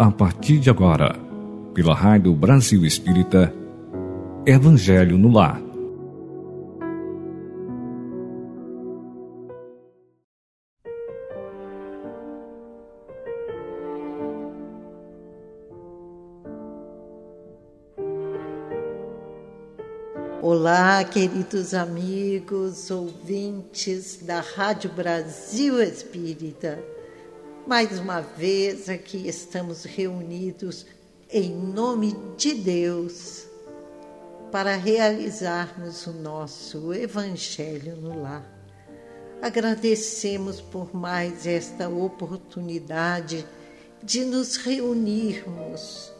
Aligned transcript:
A 0.00 0.12
partir 0.12 0.60
de 0.60 0.70
agora, 0.70 1.18
pela 1.74 1.92
Rádio 1.92 2.32
Brasil 2.32 2.84
Espírita, 2.86 3.52
Evangelho 4.46 5.18
no 5.18 5.28
Lar. 5.28 5.60
Olá, 20.40 21.02
queridos 21.02 21.74
amigos, 21.74 22.88
ouvintes 22.88 24.20
da 24.22 24.38
Rádio 24.38 24.92
Brasil 24.92 25.82
Espírita. 25.82 26.78
Mais 27.68 27.98
uma 27.98 28.22
vez 28.22 28.88
aqui 28.88 29.28
estamos 29.28 29.84
reunidos 29.84 30.86
em 31.30 31.54
nome 31.54 32.16
de 32.34 32.54
Deus 32.54 33.44
para 34.50 34.74
realizarmos 34.74 36.06
o 36.06 36.12
nosso 36.14 36.94
Evangelho 36.94 37.94
no 37.96 38.22
Lar. 38.22 38.42
Agradecemos 39.42 40.62
por 40.62 40.96
mais 40.96 41.46
esta 41.46 41.90
oportunidade 41.90 43.46
de 44.02 44.24
nos 44.24 44.56
reunirmos 44.56 46.10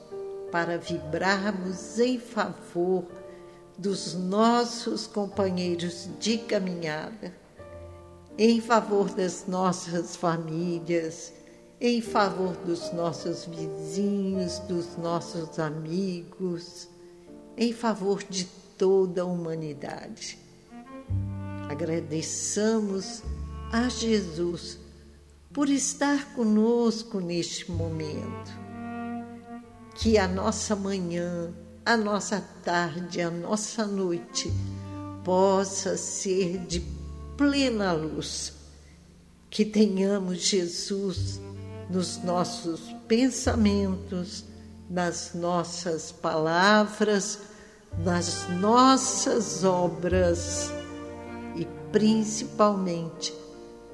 para 0.53 0.77
vibrarmos 0.77 1.99
em 1.99 2.21
favor 2.21 3.07
dos 3.79 4.13
nossos 4.13 5.07
companheiros 5.07 6.11
de 6.21 6.37
caminhada, 6.37 7.33
em 8.37 8.61
favor 8.61 9.09
das 9.09 9.47
nossas 9.49 10.15
famílias, 10.15 11.38
em 11.81 12.01
favor 12.01 12.57
dos 12.67 12.93
nossos 12.93 13.45
vizinhos, 13.45 14.59
dos 14.61 14.97
nossos 14.97 15.59
amigos, 15.59 16.89
em 17.57 17.73
favor 17.73 18.23
de 18.25 18.47
toda 18.77 19.23
a 19.23 19.25
humanidade. 19.25 20.39
Agradeçamos 21.69 23.23
a 23.73 23.89
Jesus 23.89 24.79
por 25.53 25.69
estar 25.69 26.35
conosco 26.35 27.21
neste 27.21 27.71
momento. 27.71 28.51
Que 29.95 30.19
a 30.19 30.27
nossa 30.27 30.75
manhã, 30.75 31.53
a 31.85 31.97
nossa 31.97 32.41
tarde, 32.65 33.21
a 33.21 33.31
nossa 33.31 33.87
noite 33.87 34.53
possa 35.25 35.97
ser 35.97 36.59
de 36.67 36.81
plena 37.37 37.93
luz. 37.93 38.53
Que 39.51 39.65
tenhamos 39.65 40.39
Jesus 40.39 41.41
nos 41.91 42.23
nossos 42.23 42.81
pensamentos, 43.07 44.45
nas 44.89 45.33
nossas 45.35 46.13
palavras, 46.13 47.41
nas 48.05 48.49
nossas 48.61 49.65
obras 49.65 50.71
e 51.57 51.67
principalmente 51.91 53.35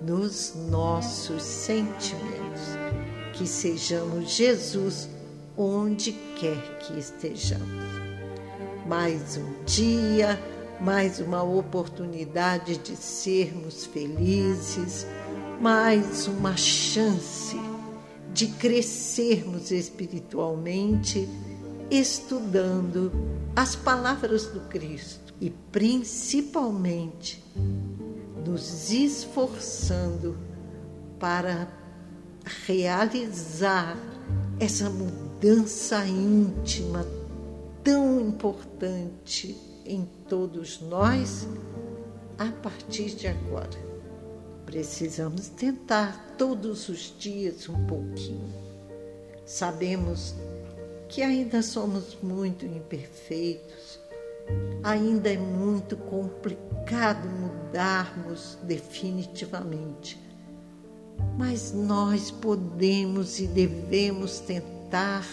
nos 0.01 0.55
nossos 0.69 1.43
sentimentos. 1.43 2.63
Que 3.33 3.47
sejamos 3.47 4.31
Jesus 4.31 5.09
onde 5.57 6.13
quer 6.39 6.79
que 6.79 6.99
estejamos. 6.99 7.65
Mais 8.87 9.37
um 9.37 9.65
dia, 9.65 10.41
mais 10.81 11.19
uma 11.19 11.43
oportunidade 11.43 12.77
de 12.79 12.95
sermos 12.95 13.87
felizes, 13.87 15.07
mais 15.61 16.29
uma 16.29 16.57
chance 16.57 17.57
de 18.35 18.49
crescermos 18.49 19.71
espiritualmente, 19.71 21.29
estudando 21.89 23.13
as 23.55 23.77
palavras 23.77 24.47
do 24.47 24.61
Cristo 24.63 25.33
e 25.41 25.51
principalmente 25.51 27.43
nos 28.45 28.91
esforçando 28.91 30.37
para 31.21 31.69
realizar 32.67 33.97
essa 34.59 34.91
mudança 34.91 36.05
íntima 36.05 37.07
tão 37.85 38.21
importante 38.21 39.57
em 39.87 40.05
todos 40.29 40.81
nós 40.81 41.47
a 42.37 42.47
partir 42.47 43.15
de 43.15 43.29
agora. 43.29 43.84
Precisamos 44.75 45.51
tentar 45.51 46.35
todos 46.37 46.89
os 46.89 47.15
dias 47.17 47.69
um 47.69 47.87
pouquinho. 47.87 48.53
Sabemos 49.47 50.35
que 51.09 51.23
ainda 51.23 51.63
somos 51.63 52.19
muito 52.21 52.67
imperfeitos, 52.67 54.01
ainda 54.83 55.33
é 55.33 55.39
muito 55.39 55.97
complicado 55.97 57.29
mudarmos 57.29 58.59
definitivamente. 58.65 60.21
Mas 61.39 61.73
nós 61.73 62.33
podemos 62.33 63.39
e 63.39 63.47
devemos 63.47 64.41
tentar 64.41 65.25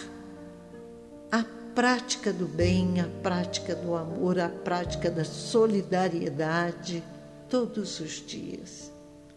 a 1.32 1.44
prática 1.74 2.32
do 2.32 2.46
bem, 2.46 3.00
a 3.00 3.08
prática 3.24 3.74
do 3.74 3.96
amor, 3.96 4.38
a 4.38 4.48
prática 4.48 5.10
da 5.10 5.24
solidariedade 5.24 7.02
todos 7.48 7.98
os 7.98 8.24
dias 8.24 8.91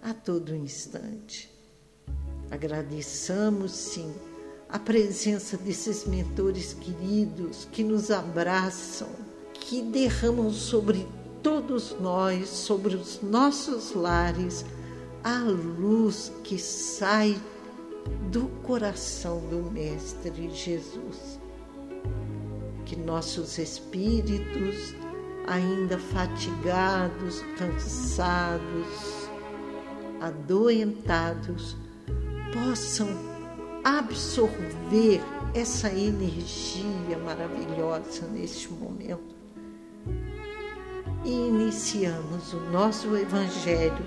a 0.05 0.13
todo 0.13 0.55
instante. 0.55 1.51
Agradeçamos, 2.51 3.71
sim, 3.71 4.13
a 4.69 4.77
presença 4.77 5.57
desses 5.57 6.05
mentores 6.05 6.73
queridos 6.73 7.67
que 7.71 7.83
nos 7.83 8.11
abraçam, 8.11 9.09
que 9.51 9.81
derramam 9.81 10.51
sobre 10.51 11.07
todos 11.41 11.95
nós, 11.99 12.49
sobre 12.49 12.95
os 12.95 13.19
nossos 13.23 13.95
lares, 13.95 14.63
a 15.23 15.39
luz 15.39 16.31
que 16.43 16.59
sai 16.59 17.35
do 18.29 18.47
coração 18.61 19.39
do 19.49 19.71
Mestre 19.71 20.51
Jesus. 20.51 21.39
Que 22.85 22.95
nossos 22.95 23.57
espíritos, 23.57 24.93
ainda 25.47 25.97
fatigados, 25.97 27.41
cansados, 27.57 29.24
adoentados 30.25 31.77
possam 32.51 33.07
absorver 33.83 35.21
essa 35.53 35.89
energia 35.89 37.17
maravilhosa 37.23 38.25
neste 38.27 38.71
momento. 38.73 39.35
E 41.23 41.31
iniciamos 41.31 42.53
o 42.53 42.59
nosso 42.71 43.15
Evangelho 43.15 44.05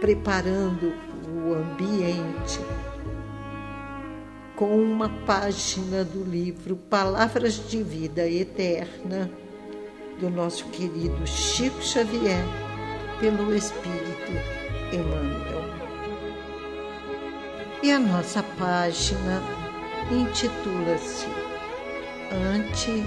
preparando 0.00 0.92
o 1.28 1.54
ambiente 1.54 2.58
com 4.56 4.76
uma 4.76 5.08
página 5.24 6.04
do 6.04 6.24
livro 6.24 6.76
Palavras 6.76 7.68
de 7.68 7.82
Vida 7.82 8.28
Eterna 8.28 9.30
do 10.18 10.28
nosso 10.28 10.66
querido 10.66 11.26
Chico 11.26 11.82
Xavier, 11.82 12.44
pelo 13.20 13.54
Espírito 13.54 14.61
Emmanuel. 14.92 15.62
E 17.82 17.90
a 17.90 17.98
nossa 17.98 18.42
página 18.58 19.42
intitula-se 20.10 21.26
Ante 22.30 23.02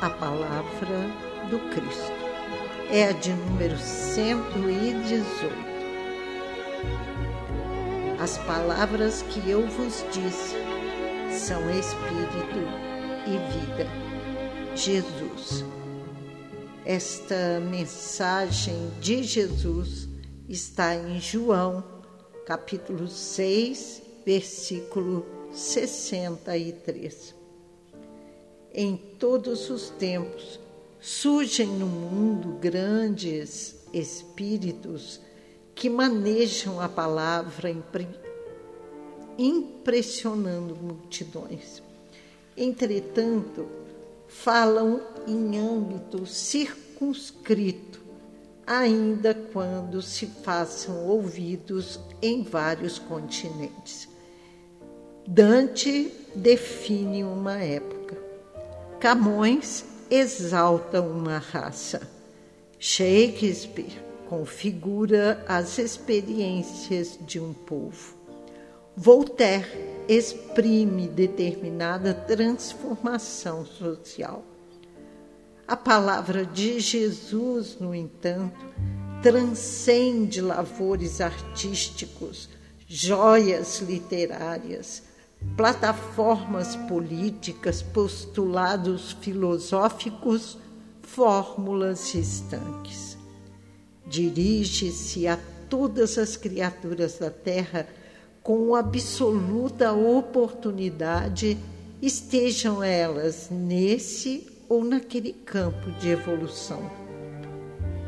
a 0.00 0.10
Palavra 0.10 1.10
do 1.50 1.58
Cristo. 1.70 2.12
É 2.90 3.08
a 3.08 3.12
de 3.12 3.32
número 3.32 3.78
118. 3.78 5.70
As 8.20 8.36
palavras 8.38 9.22
que 9.22 9.48
eu 9.48 9.66
vos 9.66 10.04
disse 10.12 10.56
são 11.30 11.70
Espírito 11.70 12.58
e 13.26 13.38
vida. 13.52 13.88
Jesus. 14.76 15.64
Esta 16.84 17.60
mensagem 17.60 18.90
de 19.00 19.22
Jesus 19.22 20.09
está 20.50 20.96
em 20.96 21.20
João, 21.20 21.84
capítulo 22.44 23.06
6, 23.06 24.02
versículo 24.26 25.24
63. 25.52 27.32
Em 28.74 28.96
todos 28.96 29.70
os 29.70 29.90
tempos 29.90 30.58
surgem 31.00 31.68
no 31.68 31.86
mundo 31.86 32.58
grandes 32.60 33.76
espíritos 33.92 35.20
que 35.72 35.88
manejam 35.88 36.80
a 36.80 36.88
palavra 36.88 37.72
impressionando 39.38 40.74
multidões. 40.74 41.80
Entretanto, 42.56 43.68
falam 44.26 45.00
em 45.28 45.56
âmbito 45.56 46.26
circunscrito 46.26 48.09
ainda 48.70 49.34
quando 49.34 50.00
se 50.00 50.26
façam 50.26 51.04
ouvidos 51.08 51.98
em 52.22 52.44
vários 52.44 53.00
continentes. 53.00 54.08
Dante 55.26 56.12
define 56.36 57.24
uma 57.24 57.58
época. 57.58 58.16
Camões 59.00 59.84
exalta 60.08 61.02
uma 61.02 61.38
raça. 61.38 62.08
Shakespeare 62.78 64.00
configura 64.28 65.44
as 65.48 65.76
experiências 65.78 67.18
de 67.26 67.40
um 67.40 67.52
povo. 67.52 68.14
Voltaire 68.96 69.66
exprime 70.06 71.08
determinada 71.08 72.14
transformação 72.14 73.66
social. 73.66 74.44
A 75.70 75.76
palavra 75.76 76.44
de 76.44 76.80
Jesus, 76.80 77.76
no 77.78 77.94
entanto, 77.94 78.58
transcende 79.22 80.40
lavores 80.40 81.20
artísticos, 81.20 82.48
joias 82.88 83.78
literárias, 83.78 85.04
plataformas 85.56 86.74
políticas, 86.74 87.82
postulados 87.82 89.16
filosóficos, 89.20 90.58
fórmulas 91.02 92.16
estanques. 92.16 93.16
Dirige-se 94.08 95.28
a 95.28 95.38
todas 95.68 96.18
as 96.18 96.36
criaturas 96.36 97.16
da 97.16 97.30
Terra 97.30 97.86
com 98.42 98.74
absoluta 98.74 99.92
oportunidade, 99.92 101.56
estejam 102.02 102.82
elas 102.82 103.46
nesse 103.52 104.49
ou 104.70 104.84
naquele 104.84 105.32
campo 105.32 105.90
de 105.98 106.10
evolução. 106.10 106.88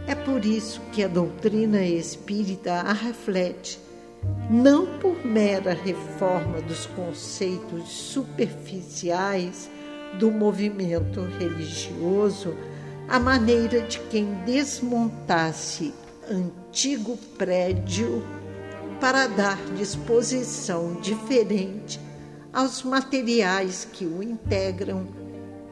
É 0.07 0.15
por 0.15 0.45
isso 0.45 0.81
que 0.93 1.03
a 1.03 1.09
doutrina 1.09 1.85
espírita 1.85 2.75
a 2.75 2.93
reflete 2.93 3.81
não 4.49 4.99
por 5.01 5.27
mera 5.27 5.75
reforma 5.75 6.61
dos 6.61 6.87
conceitos 6.87 7.89
superficiais 7.89 9.69
do 10.19 10.31
movimento 10.31 11.23
religioso, 11.39 12.55
a 13.09 13.19
maneira 13.19 13.81
de 13.81 13.99
quem 14.11 14.33
desmontasse 14.45 15.93
antigo 16.31 17.17
prédio 17.37 18.25
para 19.01 19.27
dar 19.27 19.59
disposição 19.77 21.01
diferente 21.01 21.99
aos 22.53 22.85
materiais 22.85 23.89
que 23.93 24.05
o 24.07 24.23
integram 24.23 25.22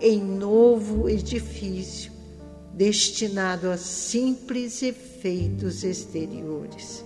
em 0.01 0.23
novo 0.23 1.09
edifício 1.09 2.13
destinado 2.73 3.69
a 3.69 3.77
simples 3.77 4.83
efeitos 4.83 5.85
exteriores 5.85 7.05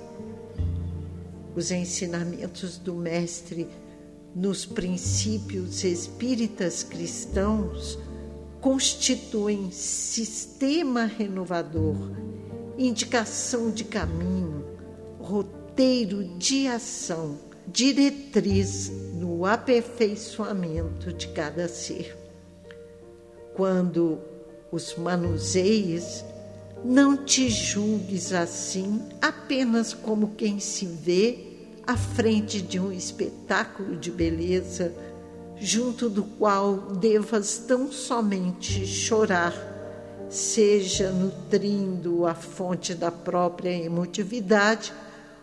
os 1.56 1.70
ensinamentos 1.70 2.78
do 2.78 2.94
Mestre 2.94 3.68
nos 4.34 4.66
princípios 4.66 5.84
espíritas 5.84 6.82
cristãos 6.82 7.98
constituem 8.60 9.70
sistema 9.70 11.04
renovador, 11.04 11.96
indicação 12.76 13.70
de 13.70 13.84
caminho, 13.84 14.64
roteiro 15.20 16.24
de 16.38 16.66
ação, 16.66 17.38
diretriz 17.68 18.90
no 19.14 19.46
aperfeiçoamento 19.46 21.12
de 21.12 21.28
cada 21.28 21.68
ser. 21.68 22.23
Quando 23.54 24.18
os 24.70 24.96
manuseies, 24.96 26.24
não 26.84 27.16
te 27.16 27.48
julgues 27.48 28.32
assim 28.32 29.00
apenas 29.22 29.94
como 29.94 30.34
quem 30.36 30.60
se 30.60 30.84
vê 30.84 31.38
à 31.86 31.96
frente 31.96 32.60
de 32.60 32.80
um 32.80 32.90
espetáculo 32.90 33.96
de 33.96 34.10
beleza, 34.10 34.92
junto 35.56 36.10
do 36.10 36.24
qual 36.24 36.76
devas 36.96 37.58
tão 37.58 37.92
somente 37.92 38.84
chorar, 38.86 39.54
seja 40.28 41.10
nutrindo 41.10 42.26
a 42.26 42.34
fonte 42.34 42.94
da 42.94 43.10
própria 43.10 43.70
emotividade 43.70 44.92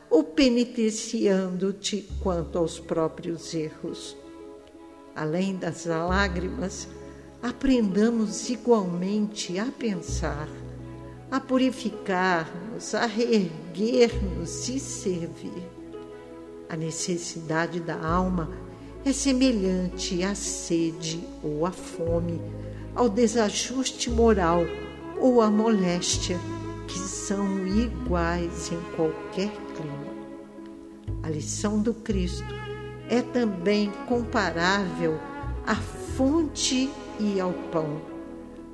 ou 0.10 0.24
penitenciando-te 0.24 2.08
quanto 2.22 2.58
aos 2.58 2.78
próprios 2.78 3.54
erros. 3.54 4.18
Além 5.16 5.56
das 5.56 5.86
lágrimas, 5.86 6.88
aprendamos 7.42 8.50
igualmente 8.50 9.58
a 9.58 9.66
pensar 9.66 10.48
a 11.32 11.40
purificar-nos, 11.40 12.94
a 12.94 13.06
reerguer-nos 13.06 14.68
e 14.68 14.78
servir. 14.82 15.66
A 16.70 16.76
necessidade 16.76 17.80
da 17.80 17.98
alma 17.98 18.52
é 19.06 19.14
semelhante 19.14 20.22
à 20.24 20.36
sede 20.36 21.24
ou 21.42 21.66
à 21.66 21.72
fome, 21.72 22.42
ao 22.94 23.08
desajuste 23.08 24.10
moral 24.10 24.64
ou 25.18 25.42
à 25.42 25.50
moléstia, 25.50 26.38
que 26.86 27.00
são 27.00 27.66
iguais 27.66 28.70
em 28.70 28.96
qualquer 28.98 29.50
clima. 29.74 30.12
A 31.24 31.30
lição 31.30 31.82
do 31.82 31.94
Cristo 31.94 32.54
é 33.10 33.22
também 33.22 33.90
comparável 34.06 35.18
à 35.66 35.76
fonte 35.76 36.90
e 37.22 37.40
ao 37.40 37.54
pão 37.72 38.12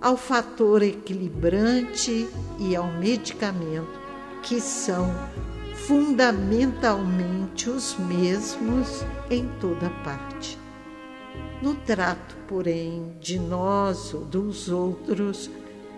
ao 0.02 0.16
fator 0.16 0.84
equilibrante 0.84 2.30
e 2.60 2.76
ao 2.76 2.88
medicamento, 2.94 4.00
que 4.44 4.62
são 4.62 5.14
fundamentalmente 5.74 7.70
os 7.70 7.98
mesmos 7.98 9.04
em 9.30 9.48
toda 9.60 9.90
parte. 10.04 10.58
No 11.62 11.74
trato, 11.76 12.36
porém, 12.48 13.16
de 13.20 13.40
nós 13.40 14.14
ou 14.14 14.22
dos 14.22 14.70
outros, 14.70 15.50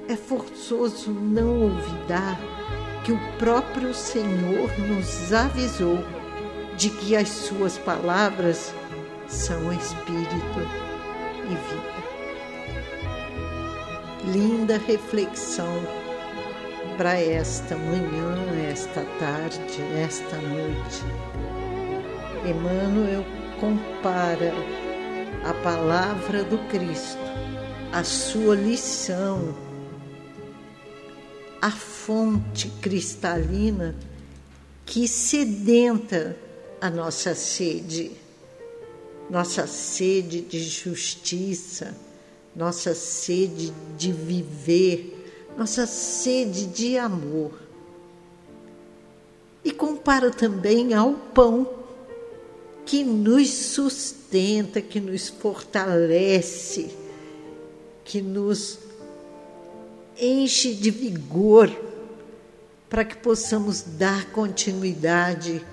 é 0.07 0.15
forçoso 0.15 1.11
não 1.11 1.65
olvidar 1.65 2.39
que 3.03 3.11
o 3.11 3.19
próprio 3.37 3.93
Senhor 3.93 4.69
nos 4.79 5.33
avisou 5.33 5.99
de 6.77 6.89
que 6.89 7.15
as 7.15 7.27
suas 7.27 7.77
palavras 7.77 8.73
são 9.27 9.71
espírito 9.73 10.59
e 11.43 11.49
vida 11.49 11.98
linda 14.31 14.77
reflexão 14.77 15.81
para 16.97 17.19
esta 17.19 17.75
manhã, 17.75 18.69
esta 18.69 19.03
tarde, 19.19 19.81
esta 19.97 20.35
noite. 20.37 21.03
Emmanuel 22.45 23.25
compara 23.59 24.53
a 25.43 25.53
palavra 25.63 26.43
do 26.43 26.57
Cristo, 26.69 27.17
a 27.91 28.03
sua 28.03 28.55
lição, 28.55 29.55
a 31.61 31.71
fonte 31.71 32.69
cristalina 32.81 33.95
que 34.85 35.07
sedenta 35.07 36.37
a 36.79 36.89
nossa 36.89 37.33
sede, 37.33 38.11
nossa 39.29 39.67
sede 39.67 40.41
de 40.41 40.61
justiça 40.63 42.08
nossa 42.55 42.93
sede 42.95 43.73
de 43.97 44.11
viver, 44.11 45.47
nossa 45.57 45.85
sede 45.85 46.65
de 46.65 46.97
amor. 46.97 47.51
E 49.63 49.71
compara 49.71 50.31
também 50.31 50.93
ao 50.93 51.13
pão 51.13 51.69
que 52.85 53.03
nos 53.03 53.49
sustenta, 53.49 54.81
que 54.81 54.99
nos 54.99 55.29
fortalece, 55.29 56.89
que 58.03 58.21
nos 58.21 58.79
enche 60.19 60.73
de 60.73 60.89
vigor 60.89 61.69
para 62.89 63.05
que 63.05 63.15
possamos 63.17 63.81
dar 63.81 64.31
continuidade 64.31 65.63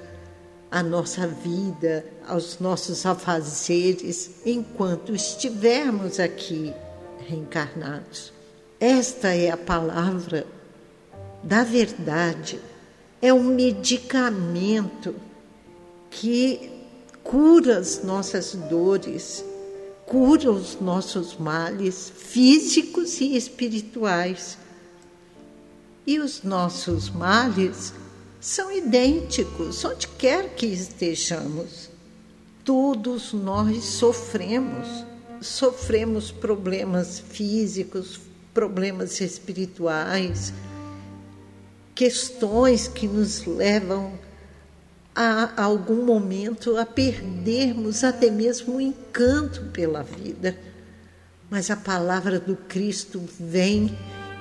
à 0.76 0.82
nossa 0.82 1.26
vida, 1.26 2.04
aos 2.28 2.58
nossos 2.58 3.06
afazeres 3.06 4.30
enquanto 4.44 5.14
estivermos 5.14 6.20
aqui 6.20 6.70
reencarnados. 7.26 8.30
Esta 8.78 9.34
é 9.34 9.50
a 9.50 9.56
palavra 9.56 10.46
da 11.42 11.64
verdade, 11.64 12.60
é 13.22 13.32
um 13.32 13.42
medicamento 13.42 15.14
que 16.10 16.70
cura 17.24 17.78
as 17.78 18.04
nossas 18.04 18.52
dores, 18.52 19.42
cura 20.04 20.52
os 20.52 20.78
nossos 20.78 21.38
males 21.38 22.12
físicos 22.14 23.18
e 23.22 23.34
espirituais. 23.34 24.58
E 26.06 26.18
os 26.20 26.42
nossos 26.42 27.08
males 27.08 27.94
são 28.46 28.70
idênticos 28.70 29.84
onde 29.84 30.06
quer 30.06 30.54
que 30.54 30.66
estejamos. 30.66 31.90
Todos 32.64 33.32
nós 33.32 33.82
sofremos, 33.82 34.86
sofremos 35.40 36.30
problemas 36.30 37.18
físicos, 37.18 38.20
problemas 38.54 39.20
espirituais, 39.20 40.52
questões 41.92 42.86
que 42.86 43.08
nos 43.08 43.44
levam 43.44 44.16
a 45.12 45.60
algum 45.60 46.04
momento 46.04 46.76
a 46.76 46.86
perdermos 46.86 48.04
até 48.04 48.30
mesmo 48.30 48.76
o 48.76 48.80
encanto 48.80 49.64
pela 49.72 50.04
vida. 50.04 50.56
Mas 51.50 51.68
a 51.68 51.76
palavra 51.76 52.38
do 52.38 52.54
Cristo 52.54 53.20
vem 53.40 53.98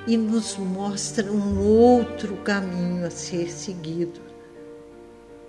e 0.08 0.18
nos 0.18 0.58
mostra 0.58 1.32
um 1.32 1.60
outro 1.60 2.38
caminho 2.38 3.06
a 3.06 3.10
ser 3.10 3.52
seguido. 3.52 4.22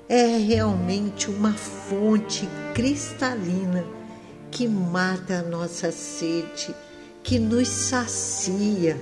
É 0.09 0.39
realmente 0.39 1.29
uma 1.29 1.53
fonte 1.53 2.49
cristalina 2.75 3.85
que 4.51 4.67
mata 4.67 5.41
a 5.41 5.43
nossa 5.43 5.91
sede, 5.91 6.75
que 7.23 7.39
nos 7.39 7.69
sacia. 7.69 8.99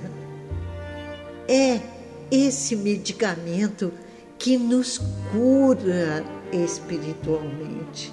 É 1.47 1.79
esse 2.31 2.75
medicamento 2.75 3.93
que 4.37 4.57
nos 4.57 4.99
cura 5.31 6.25
espiritualmente. 6.51 8.11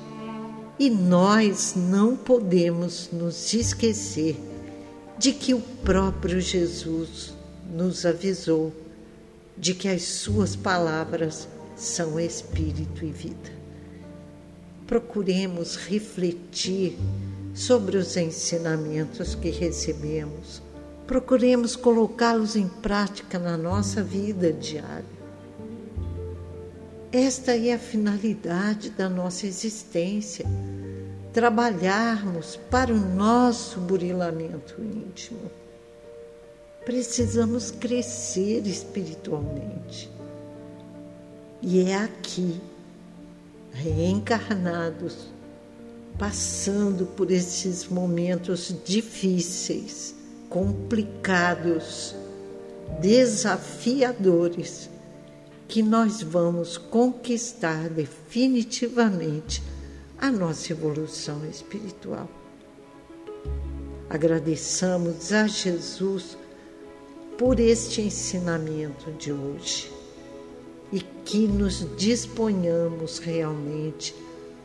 E 0.78 0.90
nós 0.90 1.75
não 1.76 2.16
podemos 2.16 3.08
nos 3.11 3.52
esquecer 3.54 4.51
de 5.23 5.33
que 5.33 5.55
o 5.55 5.61
próprio 5.61 6.41
Jesus 6.41 7.33
nos 7.73 8.05
avisou 8.05 8.73
de 9.57 9.73
que 9.73 9.87
as 9.87 10.02
suas 10.02 10.57
palavras 10.57 11.47
são 11.76 12.19
espírito 12.19 13.05
e 13.05 13.12
vida. 13.12 13.52
Procuremos 14.85 15.76
refletir 15.76 16.99
sobre 17.55 17.97
os 17.99 18.17
ensinamentos 18.17 19.37
que 19.37 19.49
recebemos. 19.50 20.61
Procuremos 21.07 21.76
colocá-los 21.76 22.57
em 22.57 22.67
prática 22.67 23.38
na 23.38 23.57
nossa 23.57 24.02
vida 24.02 24.52
diária. 24.52 25.05
Esta 27.12 27.57
é 27.57 27.75
a 27.75 27.79
finalidade 27.79 28.91
da 28.91 29.09
nossa 29.09 29.47
existência: 29.47 30.45
trabalharmos 31.33 32.57
para 32.71 32.93
o 32.93 32.97
nosso 32.97 33.81
burilamento 33.81 34.81
íntimo. 34.81 35.51
Precisamos 36.85 37.71
crescer 37.71 38.67
espiritualmente. 38.67 40.11
E 41.62 41.81
é 41.81 41.95
aqui, 41.95 42.61
reencarnados, 43.73 45.29
passando 46.19 47.07
por 47.07 47.31
esses 47.31 47.87
momentos 47.87 48.75
difíceis, 48.85 50.15
complicados, 50.51 52.15
desafiadores, 53.01 54.91
que 55.69 55.83
nós 55.83 56.21
vamos 56.21 56.77
conquistar 56.77 57.89
definitivamente 57.89 59.62
a 60.23 60.31
nossa 60.31 60.73
evolução 60.73 61.45
espiritual. 61.45 62.26
Agradeçamos 64.09 65.35
a 65.35 65.47
Jesus 65.47 66.38
por 67.37 67.61
este 67.61 68.00
ensinamento 68.00 69.11
de 69.12 69.33
hoje 69.33 69.93
e 70.91 71.00
que 71.00 71.47
nos 71.47 71.87
disponhamos 71.97 73.19
realmente 73.19 74.14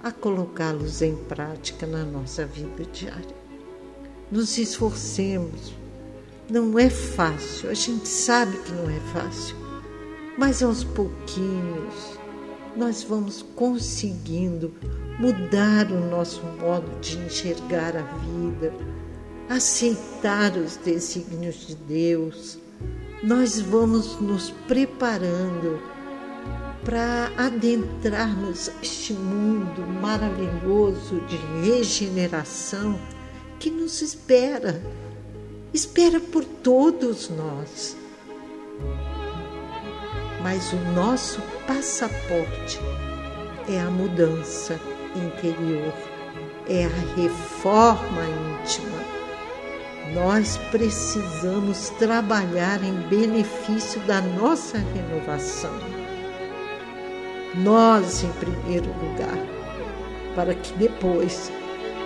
a 0.02 0.14
colocá-los 0.14 1.02
em 1.02 1.16
prática 1.16 1.86
na 1.86 2.06
nossa 2.06 2.46
vida 2.46 2.86
diária. 2.94 3.36
Nos 4.32 4.58
esforcemos. 4.58 5.74
Não 6.50 6.80
é 6.80 6.90
fácil, 6.90 7.70
a 7.70 7.74
gente 7.74 8.08
sabe 8.08 8.56
que 8.60 8.72
não 8.72 8.90
é 8.90 9.00
fácil 9.12 9.68
mas 10.38 10.62
aos 10.62 10.84
pouquinhos 10.84 12.18
nós 12.76 13.02
vamos 13.02 13.42
conseguindo 13.56 14.72
mudar 15.20 15.92
o 15.92 16.10
nosso 16.10 16.44
modo 16.60 17.00
de 17.00 17.18
enxergar 17.18 17.96
a 17.96 18.02
vida, 18.02 18.74
aceitar 19.50 20.56
os 20.58 20.78
desígnios 20.78 21.68
de 21.68 21.76
Deus. 21.76 22.58
Nós 23.24 23.60
vamos 23.60 24.20
nos 24.22 24.52
preparando 24.68 25.82
para 26.86 27.32
adentrarmos 27.38 28.72
este 28.82 29.14
mundo 29.14 29.82
maravilhoso 30.02 31.20
de 31.22 31.38
regeneração 31.68 33.00
que 33.60 33.70
nos 33.72 34.02
espera, 34.02 34.82
espera 35.74 36.20
por 36.20 36.46
todos 36.46 37.30
nós 37.30 37.98
mas 40.48 40.72
o 40.72 40.78
nosso 40.94 41.42
passaporte 41.68 42.80
é 43.68 43.82
a 43.82 43.90
mudança 43.90 44.80
interior, 45.16 45.94
é 46.68 46.86
a 46.86 47.16
reforma 47.16 48.24
íntima. 48.62 49.18
Nós 50.14 50.58
precisamos 50.72 51.90
trabalhar 51.92 52.84
em 52.84 52.94
benefício 53.10 54.00
da 54.02 54.22
nossa 54.22 54.78
renovação. 54.78 55.74
Nós, 57.56 58.24
em 58.24 58.32
primeiro 58.34 58.88
lugar, 58.88 59.38
para 60.36 60.54
que 60.54 60.74
depois 60.74 61.52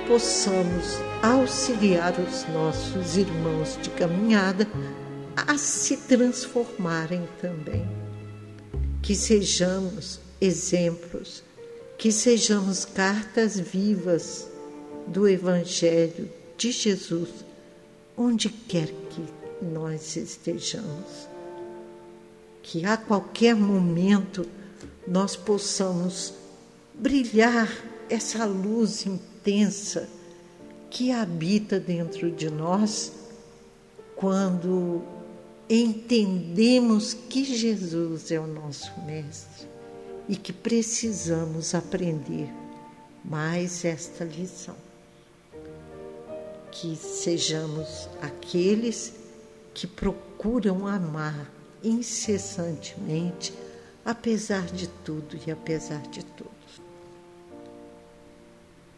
possamos 0.07 0.97
auxiliar 1.21 2.13
os 2.19 2.45
nossos 2.53 3.17
irmãos 3.17 3.77
de 3.81 3.89
caminhada 3.91 4.67
a 5.35 5.57
se 5.57 5.97
transformarem 5.97 7.27
também 7.41 7.87
que 9.01 9.15
sejamos 9.15 10.19
exemplos, 10.39 11.43
que 12.01 12.11
sejamos 12.11 12.83
cartas 12.83 13.59
vivas 13.59 14.49
do 15.05 15.27
Evangelho 15.27 16.27
de 16.57 16.71
Jesus, 16.71 17.29
onde 18.17 18.49
quer 18.49 18.87
que 18.87 19.23
nós 19.61 20.17
estejamos. 20.17 21.27
Que 22.63 22.83
a 22.87 22.97
qualquer 22.97 23.55
momento 23.55 24.47
nós 25.07 25.35
possamos 25.35 26.33
brilhar 26.95 27.71
essa 28.09 28.45
luz 28.45 29.05
intensa 29.05 30.09
que 30.89 31.11
habita 31.11 31.79
dentro 31.79 32.31
de 32.31 32.49
nós 32.49 33.11
quando 34.15 35.03
entendemos 35.69 37.13
que 37.13 37.43
Jesus 37.43 38.31
é 38.31 38.39
o 38.39 38.47
nosso 38.47 38.91
Mestre 39.05 39.69
e 40.31 40.35
que 40.37 40.53
precisamos 40.53 41.75
aprender 41.75 42.49
mais 43.21 43.83
esta 43.83 44.23
lição. 44.23 44.77
Que 46.71 46.95
sejamos 46.95 48.07
aqueles 48.21 49.13
que 49.73 49.85
procuram 49.85 50.87
amar 50.87 51.51
incessantemente, 51.83 53.53
apesar 54.05 54.67
de 54.67 54.87
tudo 54.87 55.37
e 55.45 55.51
apesar 55.51 56.01
de 56.03 56.23
todos. 56.23 56.51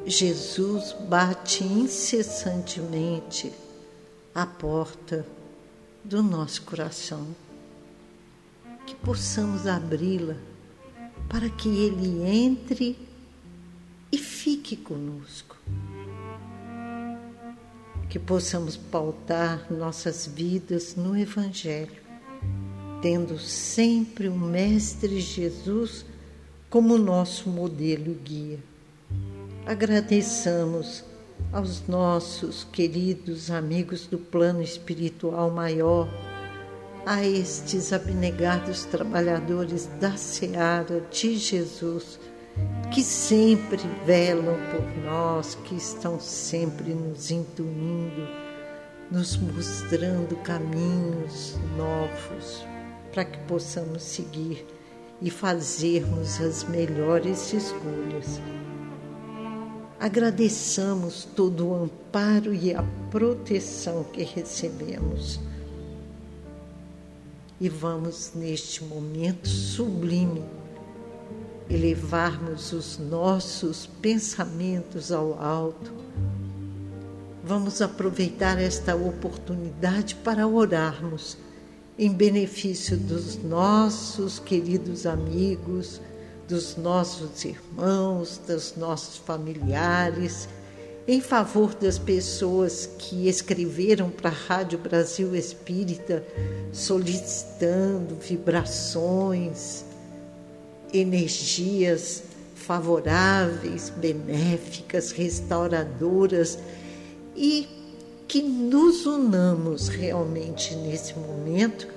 Jesus 0.06 0.96
bate 1.10 1.64
incessantemente 1.64 3.52
a 4.36 4.46
porta 4.46 5.26
do 6.04 6.22
nosso 6.22 6.62
coração, 6.62 7.26
que 8.86 8.94
possamos 8.94 9.66
abri-la 9.66 10.53
para 11.34 11.50
que 11.50 11.68
Ele 11.68 12.30
entre 12.30 12.96
e 14.12 14.20
fique 14.20 14.78
conosco. 14.78 15.58
Que 18.08 18.20
possamos 18.20 18.78
pautar 18.78 19.66
nossas 19.74 20.28
vidas 20.28 20.96
no 20.96 21.18
Evangelho, 21.18 22.04
tendo 23.02 23.40
sempre 23.40 24.28
o 24.28 24.38
Mestre 24.38 25.20
Jesus 25.20 26.06
como 26.70 27.00
nosso 27.00 27.50
modelo 27.50 28.14
guia. 28.24 28.60
Agradeçamos 29.66 31.04
aos 31.52 31.88
nossos 31.88 32.64
queridos 32.64 33.50
amigos 33.50 34.06
do 34.06 34.20
plano 34.20 34.62
espiritual 34.62 35.50
maior, 35.50 36.08
a 37.06 37.24
estes 37.26 37.92
abnegados 37.92 38.86
trabalhadores 38.86 39.88
da 40.00 40.16
seara 40.16 41.02
de 41.12 41.38
Jesus, 41.38 42.20
que 42.92 43.04
sempre 43.04 43.82
velam 44.06 44.56
por 44.72 45.04
nós, 45.04 45.56
que 45.66 45.76
estão 45.76 46.20
sempre 46.20 46.94
nos 46.94 47.32
intuindo, 47.32 48.28
nos 49.12 49.38
mostrando 49.38 50.36
caminhos 50.44 51.58
novos 51.76 52.66
para 53.12 53.26
que 53.26 53.40
possamos 53.40 54.04
seguir 54.04 54.66
e 55.22 55.30
fazermos 55.30 56.40
as 56.42 56.64
melhores 56.64 57.54
escolhas 57.54 58.40
agradeçamos 60.04 61.24
todo 61.34 61.70
o 61.70 61.84
amparo 61.86 62.54
e 62.54 62.76
a 62.76 62.84
proteção 63.10 64.04
que 64.04 64.22
recebemos. 64.22 65.40
E 67.64 67.70
vamos, 67.70 68.34
neste 68.36 68.84
momento 68.84 69.48
sublime, 69.48 70.44
elevarmos 71.70 72.74
os 72.74 72.98
nossos 72.98 73.86
pensamentos 74.02 75.14
ao 75.14 75.42
alto, 75.42 75.94
vamos 77.42 77.82
aproveitar 77.82 78.62
esta 78.62 78.98
oportunidade 78.98 80.14
para 80.16 80.46
orarmos 80.46 81.38
em 81.98 82.12
benefício 82.12 82.98
dos 82.98 83.42
nossos 83.42 84.40
queridos 84.40 85.06
amigos, 85.06 86.02
dos 86.50 86.76
nossos 86.76 87.46
irmãos, 87.46 88.42
dos 88.46 88.76
nossos 88.76 89.16
familiares, 89.20 90.50
em 91.08 91.20
favor 91.20 91.74
das 91.76 91.98
pessoas 91.98 92.90
que 92.98 93.28
escreveram 93.28 94.10
para 94.10 94.30
a 94.30 94.34
Rádio 94.34 94.80
Brasil 94.80 95.36
Espírita 95.36 96.26
solicitando 96.72 98.16
vibrações, 98.16 99.84
energias 100.94 102.24
favoráveis, 102.56 103.90
benéficas, 103.90 105.12
restauradoras 105.12 106.58
e 107.36 107.68
que 108.28 108.42
nos 108.42 109.06
unamos 109.06 109.90
realmente 109.90 110.74
nesse 110.76 111.14
momento, 111.20 111.88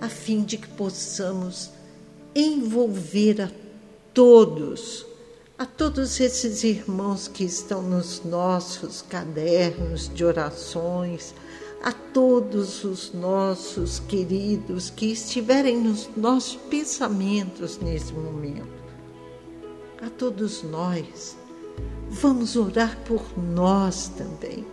a 0.00 0.08
fim 0.08 0.42
de 0.42 0.58
que 0.58 0.68
possamos 0.68 1.70
envolver 2.34 3.42
a 3.42 3.50
todos, 4.12 5.06
a 5.58 5.66
todos 5.66 6.20
esses 6.20 6.62
irmãos 6.62 7.26
que 7.26 7.42
estão 7.42 7.82
nos 7.82 8.24
nossos 8.24 9.02
cadernos 9.02 10.08
de 10.14 10.24
orações, 10.24 11.34
a 11.82 11.90
todos 11.90 12.84
os 12.84 13.12
nossos 13.12 13.98
queridos 13.98 14.88
que 14.88 15.06
estiverem 15.06 15.76
nos 15.76 16.08
nossos 16.16 16.54
pensamentos 16.70 17.78
nesse 17.78 18.12
momento, 18.12 18.68
a 20.00 20.08
todos 20.08 20.62
nós. 20.62 21.36
Vamos 22.08 22.54
orar 22.54 22.96
por 23.04 23.22
nós 23.36 24.08
também 24.10 24.64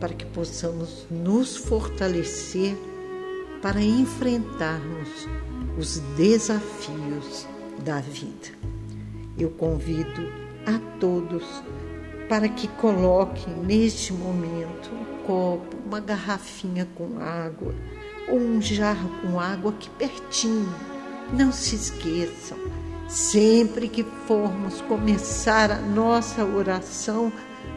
para 0.00 0.14
que 0.14 0.24
possamos 0.26 1.06
nos 1.10 1.54
fortalecer 1.54 2.76
para 3.60 3.82
enfrentarmos 3.82 5.08
os 5.78 5.98
desafios 6.16 7.46
da 7.84 8.00
vida. 8.00 8.64
Eu 9.38 9.50
convido 9.50 10.32
a 10.66 10.78
todos 10.98 11.44
para 12.28 12.48
que 12.48 12.68
coloquem 12.68 13.54
neste 13.54 14.12
momento 14.12 14.90
um 14.92 15.26
copo, 15.26 15.76
uma 15.86 16.00
garrafinha 16.00 16.88
com 16.94 17.18
água 17.20 17.74
ou 18.28 18.38
um 18.38 18.60
jarro 18.60 19.10
com 19.20 19.38
água 19.38 19.72
aqui 19.72 19.90
pertinho. 19.90 20.72
Não 21.32 21.52
se 21.52 21.74
esqueçam, 21.74 22.58
sempre 23.08 23.88
que 23.88 24.04
formos 24.26 24.80
começar 24.82 25.70
a 25.70 25.80
nossa 25.80 26.44
oração, 26.44 27.32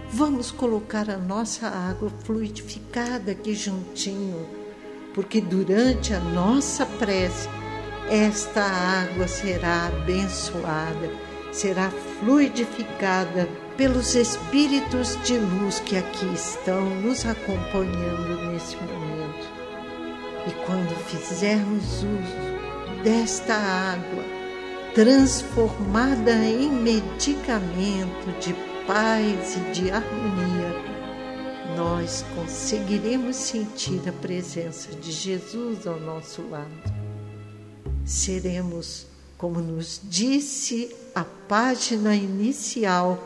Vamos 0.10 0.52
colocar 0.52 1.10
a 1.10 1.18
nossa 1.18 1.68
água 1.68 2.10
fluidificada 2.24 3.32
aqui 3.32 3.54
juntinho, 3.54 4.48
porque 5.14 5.42
durante 5.42 6.14
a 6.14 6.20
nossa 6.20 6.86
prece, 6.86 7.50
esta 8.10 8.62
água 8.62 9.28
será 9.28 9.88
abençoada, 9.88 11.12
será 11.58 11.90
fluidificada 12.20 13.50
pelos 13.76 14.14
espíritos 14.14 15.18
de 15.24 15.38
luz 15.38 15.80
que 15.80 15.98
aqui 15.98 16.32
estão 16.34 16.86
nos 17.02 17.26
acompanhando 17.26 18.52
nesse 18.52 18.76
momento. 18.76 19.48
E 20.48 20.52
quando 20.66 20.96
fizermos 21.06 22.04
uso 22.04 23.04
desta 23.04 23.56
água, 23.56 24.24
transformada 24.94 26.32
em 26.32 26.70
medicamento 26.70 28.40
de 28.40 28.54
paz 28.86 29.58
e 29.58 29.60
de 29.72 29.92
harmonia, 29.92 30.98
nós 31.76 32.24
conseguiremos 32.36 33.36
sentir 33.36 34.02
a 34.08 34.12
presença 34.12 34.92
de 34.96 35.12
Jesus 35.12 35.88
ao 35.88 36.00
nosso 36.00 36.42
lado. 36.50 36.72
Seremos, 38.06 39.08
como 39.38 39.60
nos 39.60 40.02
disse 40.04 40.96
a 41.14 41.24
página 41.24 42.16
inicial, 42.16 43.22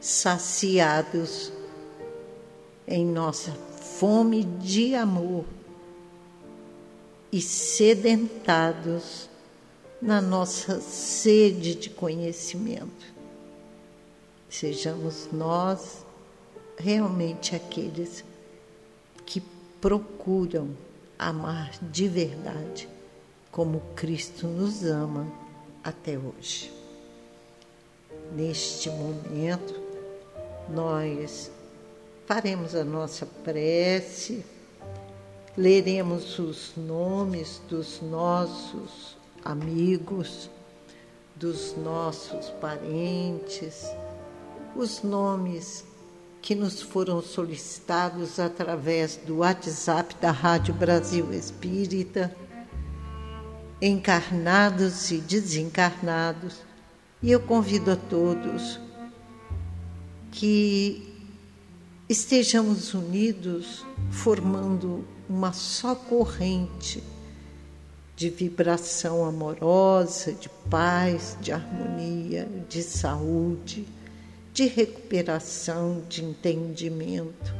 saciados 0.00 1.52
em 2.86 3.06
nossa 3.06 3.52
fome 3.52 4.42
de 4.42 4.96
amor 4.96 5.44
e 7.30 7.40
sedentados 7.40 9.28
na 10.00 10.20
nossa 10.20 10.80
sede 10.80 11.76
de 11.76 11.88
conhecimento. 11.88 13.12
Sejamos 14.50 15.28
nós 15.32 16.04
realmente 16.76 17.54
aqueles 17.54 18.24
que 19.24 19.40
procuram 19.80 20.76
amar 21.18 21.70
de 21.80 22.08
verdade 22.08 22.88
como 23.50 23.80
Cristo 23.94 24.46
nos 24.46 24.84
ama 24.84 25.26
até 25.84 26.18
hoje. 26.18 26.72
Neste 28.34 28.88
momento, 28.88 29.78
nós 30.70 31.50
faremos 32.26 32.74
a 32.74 32.84
nossa 32.84 33.26
prece, 33.26 34.44
leremos 35.56 36.38
os 36.38 36.72
nomes 36.76 37.60
dos 37.68 38.00
nossos 38.00 39.16
amigos, 39.44 40.48
dos 41.36 41.76
nossos 41.76 42.48
parentes, 42.60 43.84
os 44.74 45.02
nomes 45.02 45.84
que 46.42 46.56
nos 46.56 46.82
foram 46.82 47.22
solicitados 47.22 48.40
através 48.40 49.16
do 49.16 49.38
WhatsApp 49.38 50.16
da 50.20 50.32
Rádio 50.32 50.74
Brasil 50.74 51.32
Espírita, 51.32 52.36
encarnados 53.80 55.12
e 55.12 55.18
desencarnados. 55.18 56.56
E 57.22 57.30
eu 57.30 57.38
convido 57.38 57.92
a 57.92 57.96
todos 57.96 58.80
que 60.32 61.14
estejamos 62.08 62.92
unidos, 62.92 63.86
formando 64.10 65.04
uma 65.28 65.52
só 65.52 65.94
corrente 65.94 67.04
de 68.16 68.28
vibração 68.28 69.24
amorosa, 69.24 70.32
de 70.32 70.48
paz, 70.68 71.36
de 71.40 71.52
harmonia, 71.52 72.48
de 72.68 72.82
saúde, 72.82 73.86
de 74.52 74.66
recuperação, 74.66 76.02
de 76.08 76.24
entendimento. 76.24 77.54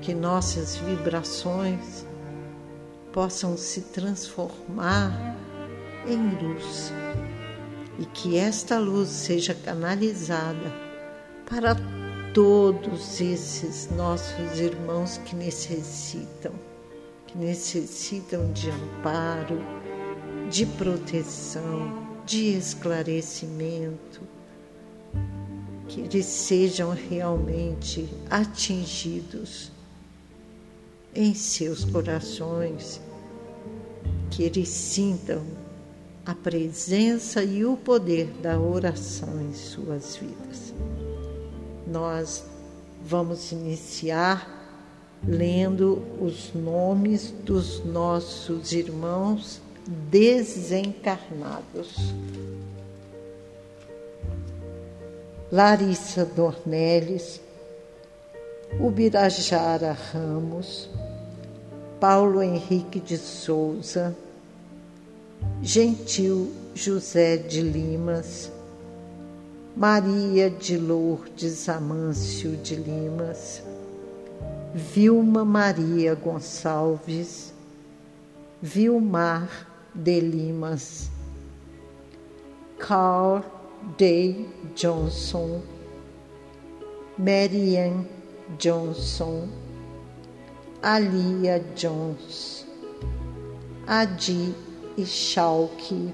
Que 0.00 0.14
nossas 0.14 0.76
vibrações 0.76 2.04
possam 3.12 3.56
se 3.56 3.82
transformar 3.82 5.36
em 6.06 6.16
luz 6.42 6.92
e 7.98 8.06
que 8.06 8.36
esta 8.36 8.78
luz 8.78 9.08
seja 9.08 9.54
canalizada 9.54 10.72
para 11.48 11.76
todos 12.34 13.20
esses 13.20 13.90
nossos 13.90 14.58
irmãos 14.58 15.18
que 15.18 15.36
necessitam 15.36 16.52
que 17.32 17.38
necessitam 17.38 18.52
de 18.52 18.68
amparo, 18.70 19.58
de 20.50 20.66
proteção, 20.66 22.06
de 22.26 22.56
esclarecimento, 22.56 24.20
que 25.92 26.00
eles 26.00 26.24
sejam 26.24 26.90
realmente 26.90 28.08
atingidos 28.30 29.70
em 31.14 31.34
seus 31.34 31.84
corações, 31.84 32.98
que 34.30 34.42
eles 34.42 34.70
sintam 34.70 35.42
a 36.24 36.34
presença 36.34 37.44
e 37.44 37.66
o 37.66 37.76
poder 37.76 38.28
da 38.40 38.58
oração 38.58 39.38
em 39.42 39.52
suas 39.52 40.16
vidas. 40.16 40.72
Nós 41.86 42.42
vamos 43.04 43.52
iniciar 43.52 44.48
lendo 45.22 46.02
os 46.18 46.54
nomes 46.54 47.34
dos 47.44 47.84
nossos 47.84 48.72
irmãos 48.72 49.60
desencarnados. 50.10 51.94
Larissa 55.52 56.24
Dornelles, 56.24 57.38
Ubirajara 58.80 59.92
Ramos, 59.92 60.88
Paulo 62.00 62.40
Henrique 62.40 62.98
de 62.98 63.18
Souza, 63.18 64.16
Gentil 65.60 66.50
José 66.74 67.36
de 67.36 67.60
Limas, 67.60 68.50
Maria 69.76 70.48
de 70.48 70.78
Lourdes 70.78 71.68
Amâncio 71.68 72.56
de 72.56 72.74
Limas, 72.74 73.62
Vilma 74.74 75.44
Maria 75.44 76.14
Gonçalves, 76.14 77.52
Vilmar 78.62 79.66
de 79.94 80.18
Limas, 80.18 81.10
Carl 82.78 83.44
Day 83.96 84.46
Johnson, 84.74 85.62
Marianne 87.18 88.06
Johnson, 88.58 89.50
Alia 90.82 91.60
Jones, 91.74 92.64
Adi 93.86 94.54
Schalke, 94.98 96.12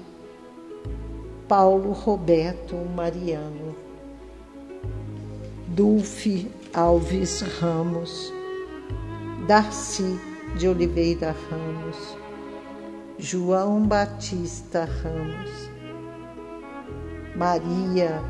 Paulo 1.47 1.91
Roberto 1.91 2.75
Mariano, 2.95 3.75
Dulce 5.67 6.47
Alves 6.73 7.41
Ramos, 7.59 8.31
Darcy 9.47 10.19
de 10.57 10.67
Oliveira 10.67 11.35
Ramos, 11.49 12.17
João 13.17 13.87
Batista 13.87 14.85
Ramos, 14.85 15.68
Maria 17.39 18.21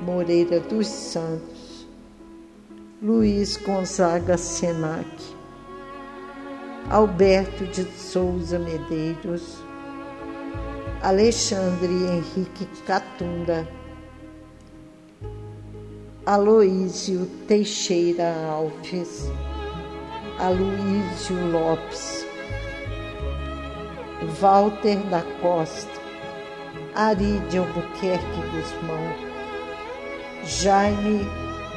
Moreira 0.00 0.60
dos 0.60 0.86
Santos, 0.86 1.88
Luiz 3.02 3.56
Gonzaga 3.56 4.38
Senac, 4.38 5.04
Alberto 6.88 7.64
de 7.64 7.82
Souza 7.98 8.60
Medeiros, 8.60 9.58
Alexandre 11.02 11.88
Henrique 11.88 12.64
Catunda, 12.86 13.66
Aloísio 16.24 17.26
Teixeira 17.48 18.36
Alves, 18.52 19.28
Aloísio 20.38 21.50
Lopes, 21.50 22.24
Walter 24.40 24.98
da 25.10 25.22
Costa, 25.42 26.03
Ari 26.94 27.40
de 27.50 27.58
Albuquerque 27.58 28.40
Guzmão, 28.52 29.12
Jaime 30.44 31.26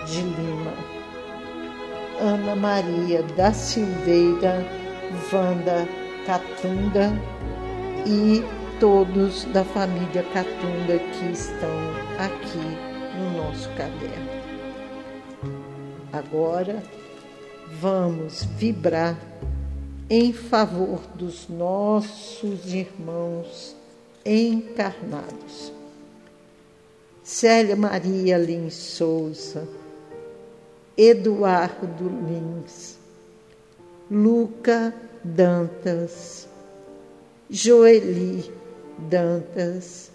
de 0.06 0.22
Lima, 0.22 0.74
Ana 2.20 2.56
Maria 2.56 3.24
da 3.36 3.52
Silveira, 3.52 4.64
Wanda 5.34 5.88
Catunda 6.28 7.12
e 8.06 8.44
todos 8.80 9.46
da 9.46 9.64
família 9.64 10.24
Catunda 10.34 11.00
que 11.00 11.32
estão 11.32 11.70
aqui 12.20 13.18
no 13.18 13.44
nosso 13.44 13.70
caderno. 13.70 14.30
Agora 16.14 16.84
vamos 17.82 18.44
vibrar 18.44 19.18
em 20.10 20.32
favor 20.32 21.02
dos 21.16 21.50
nossos 21.50 22.72
irmãos 22.72 23.76
encarnados. 24.28 25.72
Célia 27.24 27.76
Maria 27.76 28.38
Lins 28.38 28.74
Souza, 28.74 29.68
Eduardo 30.98 32.10
Lins, 32.10 32.98
Luca 34.10 34.94
Dantas, 35.24 36.48
Joeli 37.50 38.52
Dantas, 38.98 40.12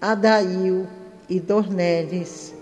Adail 0.00 0.86
e 1.28 1.40
Dornelles, 1.40 2.54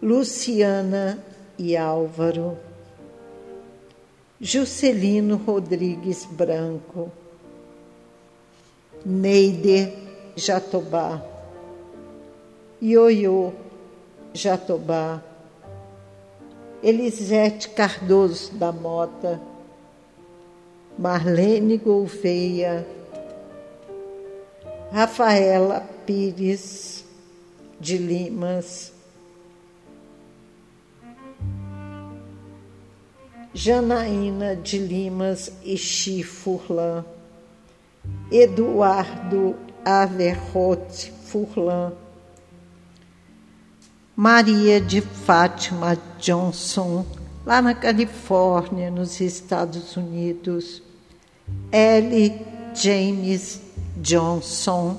Luciana 0.00 1.18
e 1.58 1.76
Álvaro, 1.76 2.56
Juscelino 4.40 5.36
Rodrigues 5.36 6.24
Branco, 6.24 7.10
Neide 9.04 9.92
Jatobá, 10.36 11.20
Ioiô 12.80 13.52
Jatobá, 14.32 15.20
Elisete 16.80 17.70
Cardoso 17.70 18.54
da 18.54 18.70
Mota, 18.70 19.40
Marlene 20.96 21.76
Gouveia, 21.76 22.86
Rafaela 24.92 25.80
Pires 26.06 27.04
de 27.80 27.98
Limas, 27.98 28.92
Janaína 33.60 34.54
de 34.54 34.78
Limas 34.78 35.50
e 35.64 35.76
Furlan, 36.22 37.04
Eduardo 38.30 39.56
Averrote 39.84 41.12
Furlan, 41.24 41.92
Maria 44.14 44.80
de 44.80 45.00
Fátima 45.00 45.98
Johnson, 46.20 47.04
lá 47.44 47.60
na 47.60 47.74
Califórnia, 47.74 48.92
nos 48.92 49.20
Estados 49.20 49.96
Unidos, 49.96 50.80
L. 51.72 52.46
James 52.76 53.60
Johnson, 53.96 54.96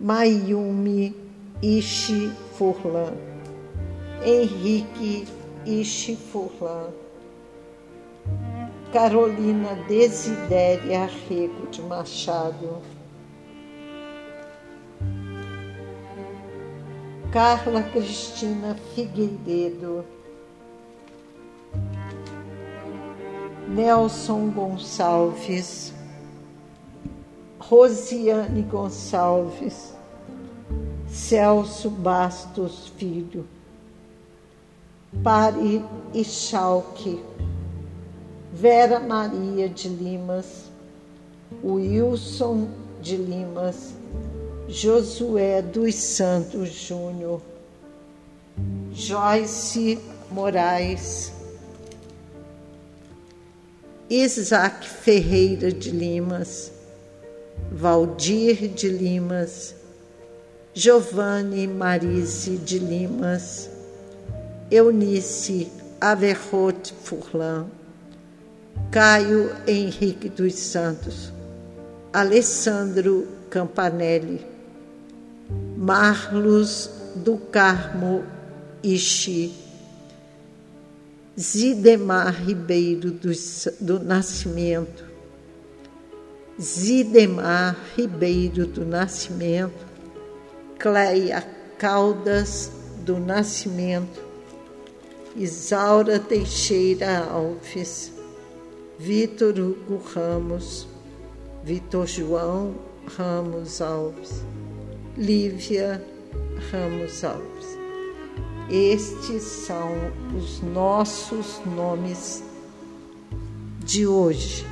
Mayumi 0.00 1.14
Ishi 1.62 2.32
Furlan, 2.58 3.12
Henrique 4.24 5.28
Ishi 5.66 6.16
Furlan, 6.16 6.90
Carolina 8.92 9.74
Desidéria 9.86 11.02
Arrego 11.02 11.66
de 11.70 11.82
Machado, 11.82 12.78
Carla 17.30 17.82
Cristina 17.82 18.74
Figueiredo, 18.94 20.04
Nelson 23.68 24.50
Gonçalves, 24.50 25.92
Rosiane 27.58 28.62
Gonçalves, 28.62 29.94
Celso 31.06 31.90
Bastos 31.90 32.88
Filho, 32.96 33.46
Pari 35.22 35.84
Ichalque, 36.14 37.20
Vera 38.54 38.98
Maria 38.98 39.68
de 39.68 39.88
Limas, 39.88 40.70
Wilson 41.62 42.70
de 43.02 43.18
Limas, 43.18 43.92
Josué 44.66 45.60
dos 45.60 45.94
Santos 45.94 46.70
Júnior, 46.70 47.42
Joyce 48.92 49.98
Moraes, 50.30 51.32
Isaac 54.08 54.84
Ferreira 54.84 55.70
de 55.70 55.90
Limas, 55.90 56.72
Valdir 57.70 58.68
de 58.68 58.88
Limas, 58.88 59.74
Giovanni 60.72 61.66
Marise 61.66 62.56
de 62.56 62.78
Limas, 62.78 63.68
Eunice 64.70 65.68
Averrote 66.00 66.94
Furlan, 67.02 67.66
Caio 68.92 69.50
Henrique 69.66 70.28
dos 70.28 70.54
Santos, 70.54 71.32
Alessandro 72.12 73.26
Campanelli, 73.50 74.46
Marlos 75.76 76.88
do 77.16 77.36
Carmo 77.36 78.24
Ixi, 78.80 79.52
Zidemar 81.36 82.30
Ribeiro 82.30 83.10
do, 83.10 83.32
do 83.80 83.98
Nascimento, 83.98 85.04
Zidemar 86.60 87.76
Ribeiro 87.96 88.66
do 88.66 88.84
Nascimento, 88.84 89.84
Cleia 90.78 91.44
Caldas 91.76 92.70
do 93.04 93.18
Nascimento, 93.18 94.29
Isaura 95.36 96.18
Teixeira 96.18 97.24
Alves, 97.30 98.12
Vitor 98.98 99.58
Hugo 99.58 100.02
Ramos, 100.12 100.88
Vitor 101.62 102.06
João 102.06 102.74
Ramos 103.16 103.80
Alves, 103.80 104.44
Lívia 105.16 106.04
Ramos 106.72 107.22
Alves. 107.22 107.78
Estes 108.68 109.42
são 109.42 109.92
os 110.36 110.60
nossos 110.60 111.60
nomes 111.64 112.42
de 113.84 114.06
hoje. 114.06 114.66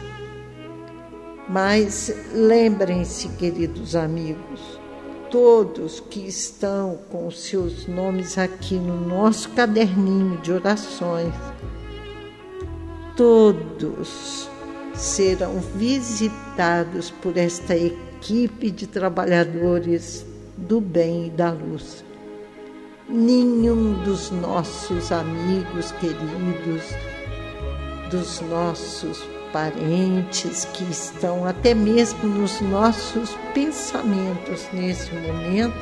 Mas 1.49 2.12
lembrem-se, 2.35 3.29
queridos 3.31 3.97
amigos, 3.97 4.79
todos 5.30 6.00
que 6.00 6.20
estão 6.26 6.98
com 7.10 7.30
seus 7.30 7.86
nomes 7.86 8.38
aqui 8.38 8.74
no 8.74 9.06
nosso 9.06 9.50
caderninho 9.50 10.38
de 10.38 10.52
orações, 10.52 11.34
todos 13.16 14.48
serão 14.94 15.60
visitados 15.74 17.10
por 17.10 17.36
esta 17.36 17.76
equipe 17.76 18.70
de 18.70 18.86
trabalhadores 18.86 20.24
do 20.56 20.80
bem 20.80 21.26
e 21.26 21.30
da 21.30 21.50
luz. 21.50 22.04
Nenhum 23.08 24.02
dos 24.04 24.30
nossos 24.30 25.12
amigos 25.12 25.92
queridos, 25.92 26.84
dos 28.10 28.40
nossos 28.42 29.22
parentes 29.52 30.64
que 30.74 30.84
estão 30.84 31.44
até 31.44 31.74
mesmo 31.74 32.28
nos 32.28 32.61
nossos 32.61 33.30
pensamentos 33.54 34.68
nesse 34.72 35.12
momento, 35.14 35.76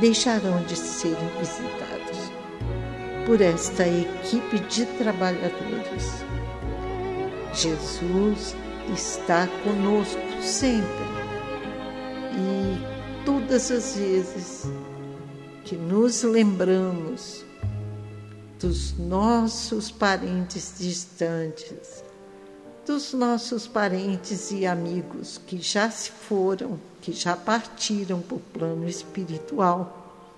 deixarão 0.00 0.62
de 0.64 0.76
serem 0.76 1.28
visitados 1.38 2.32
por 3.26 3.40
esta 3.40 3.86
equipe 3.86 4.58
de 4.68 4.86
trabalhadores. 4.98 6.24
Jesus 7.54 8.56
está 8.92 9.46
conosco 9.62 10.20
sempre 10.40 11.12
e 12.34 13.24
todas 13.24 13.70
as 13.70 13.96
vezes 13.96 14.66
que 15.64 15.76
nos 15.76 16.22
lembramos 16.22 17.44
dos 18.58 18.96
nossos 18.96 19.90
parentes 19.90 20.74
distantes, 20.78 22.04
dos 22.86 23.12
nossos 23.12 23.66
parentes 23.66 24.50
e 24.50 24.66
amigos 24.66 25.40
que 25.46 25.58
já 25.58 25.90
se 25.90 26.10
foram, 26.10 26.78
que 27.00 27.12
já 27.12 27.36
partiram 27.36 28.20
para 28.20 28.36
o 28.36 28.40
plano 28.40 28.88
espiritual, 28.88 30.30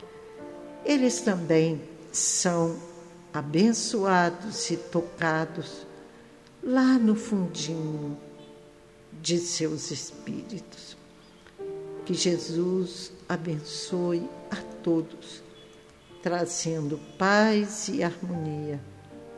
eles 0.84 1.20
também 1.20 1.80
são 2.12 2.76
abençoados 3.32 4.70
e 4.70 4.76
tocados 4.76 5.86
lá 6.62 6.98
no 6.98 7.16
fundinho 7.16 8.16
de 9.20 9.38
seus 9.38 9.90
espíritos. 9.90 10.96
Que 12.04 12.12
Jesus 12.12 13.10
abençoe 13.26 14.28
a 14.50 14.56
todos, 14.82 15.42
trazendo 16.22 17.00
paz 17.18 17.88
e 17.88 18.02
harmonia 18.02 18.78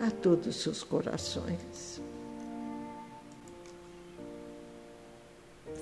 a 0.01 0.11
todos 0.11 0.49
os 0.49 0.57
seus 0.57 0.83
corações. 0.83 2.06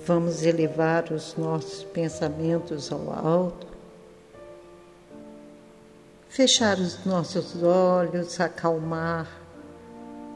Vamos 0.05 0.43
elevar 0.43 1.11
os 1.11 1.35
nossos 1.35 1.83
pensamentos 1.83 2.91
ao 2.91 3.11
alto, 3.11 3.65
fechar 6.29 6.77
os 6.77 7.03
nossos 7.03 7.63
olhos, 7.63 8.39
acalmar 8.39 9.27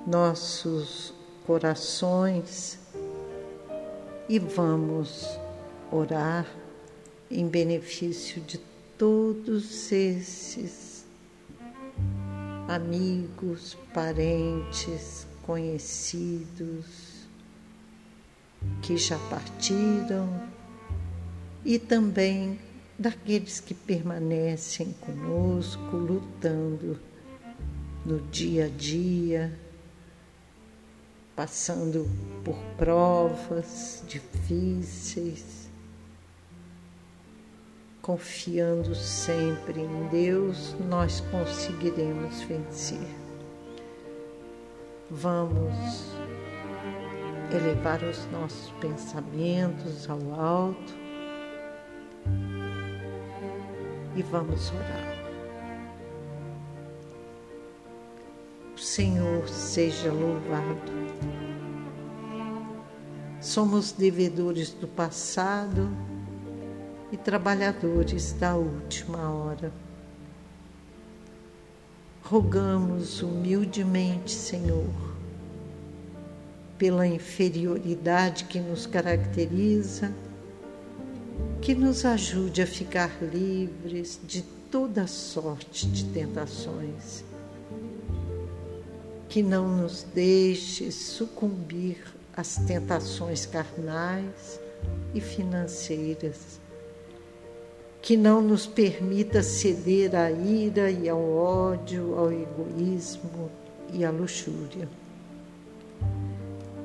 nossos 0.08 1.14
corações 1.46 2.80
e 4.28 4.40
vamos 4.40 5.40
orar 5.92 6.48
em 7.30 7.48
benefício 7.48 8.42
de 8.42 8.58
todos 8.98 9.92
esses 9.92 11.06
amigos, 12.68 13.78
parentes, 13.94 15.28
conhecidos 15.44 17.09
que 18.82 18.98
já 18.98 19.18
partiram 19.30 20.48
e 21.64 21.78
também 21.78 22.60
daqueles 22.98 23.60
que 23.60 23.74
permanecem 23.74 24.94
conosco, 25.00 25.96
lutando 25.96 27.00
no 28.06 28.20
dia 28.22 28.66
a 28.66 28.70
dia, 28.70 29.58
passando 31.36 32.10
por 32.44 32.58
provas 32.78 34.04
difíceis, 34.08 35.70
confiando 38.02 38.94
sempre 38.96 39.80
em 39.80 40.08
Deus, 40.10 40.76
nós 40.90 41.22
conseguiremos 41.32 42.42
vencer. 42.42 43.08
Vamos 45.10 46.12
elevar 47.52 48.04
os 48.04 48.26
nossos 48.28 48.72
pensamentos 48.80 50.10
ao 50.10 50.34
alto 50.34 50.94
e 54.16 54.22
vamos 54.22 54.72
orar. 54.72 55.18
O 58.76 58.80
Senhor 58.80 59.48
seja 59.48 60.12
louvado. 60.12 60.92
Somos 63.42 63.92
devedores 63.92 64.72
do 64.72 64.88
passado 64.88 65.90
e 67.12 67.18
trabalhadores 67.18 68.34
da 68.34 68.56
última 68.56 69.30
hora. 69.32 69.72
Rogamos 72.22 73.24
humildemente, 73.24 74.32
Senhor, 74.32 75.09
pela 76.80 77.06
inferioridade 77.06 78.46
que 78.46 78.58
nos 78.58 78.88
caracteriza, 78.88 80.16
que 81.62 81.76
nos 81.76 82.06
ajude 82.06 82.62
a 82.62 82.68
ficar 82.68 83.12
livres 83.22 84.18
de 84.24 84.42
toda 84.72 85.06
sorte 85.06 85.86
de 85.88 86.06
tentações, 86.06 87.26
que 89.28 89.44
não 89.44 89.68
nos 89.68 90.04
deixe 90.16 90.90
sucumbir 90.90 91.98
às 92.36 92.56
tentações 92.56 93.46
carnais 93.46 94.58
e 95.14 95.20
financeiras, 95.20 96.62
que 98.02 98.16
não 98.16 98.42
nos 98.42 98.66
permita 98.66 99.44
ceder 99.44 100.16
à 100.16 100.32
ira 100.32 100.90
e 100.90 101.10
ao 101.10 101.22
ódio, 101.22 102.18
ao 102.18 102.32
egoísmo 102.32 103.52
e 103.92 104.06
à 104.06 104.12
luxúria 104.12 104.88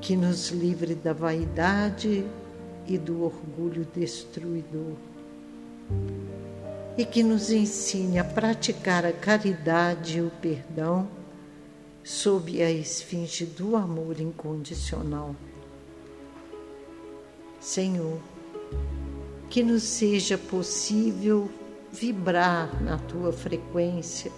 que 0.04 0.14
nos 0.14 0.50
livre 0.50 0.94
da 0.94 1.14
vaidade 1.14 2.26
e 2.86 2.98
do 2.98 3.22
orgulho 3.24 3.86
destruidor, 3.96 4.96
e 6.98 7.06
que 7.06 7.22
nos 7.22 7.50
ensine 7.50 8.18
a 8.18 8.24
praticar 8.24 9.06
a 9.06 9.14
caridade 9.14 10.18
e 10.18 10.20
o 10.20 10.30
perdão 10.42 11.08
sob 12.04 12.62
a 12.62 12.70
esfinge 12.70 13.46
do 13.46 13.76
amor 13.76 14.20
incondicional. 14.20 15.34
Senhor, 17.58 18.20
que 19.48 19.62
nos 19.62 19.84
seja 19.84 20.36
possível 20.36 21.50
vibrar 21.90 22.82
na 22.82 22.98
tua 22.98 23.32
frequência 23.32 24.30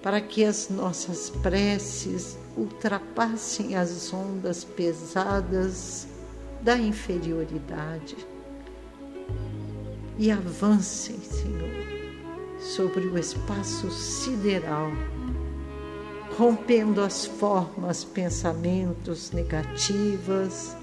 para 0.00 0.20
que 0.20 0.44
as 0.44 0.68
nossas 0.68 1.30
preces 1.30 2.38
ultrapassem 2.56 3.76
as 3.76 4.12
ondas 4.12 4.64
pesadas 4.64 6.06
da 6.62 6.76
inferioridade 6.76 8.16
e 10.18 10.30
avancem, 10.30 11.18
Senhor, 11.18 11.70
sobre 12.60 13.06
o 13.06 13.18
espaço 13.18 13.90
sideral, 13.90 14.90
rompendo 16.36 17.00
as 17.00 17.24
formas, 17.24 18.04
pensamentos 18.04 19.32
negativas, 19.32 20.76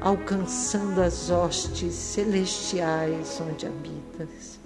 alcançando 0.00 1.02
as 1.02 1.30
hostes 1.30 1.94
celestiais 1.94 3.40
onde 3.40 3.66
habitas. 3.66 4.58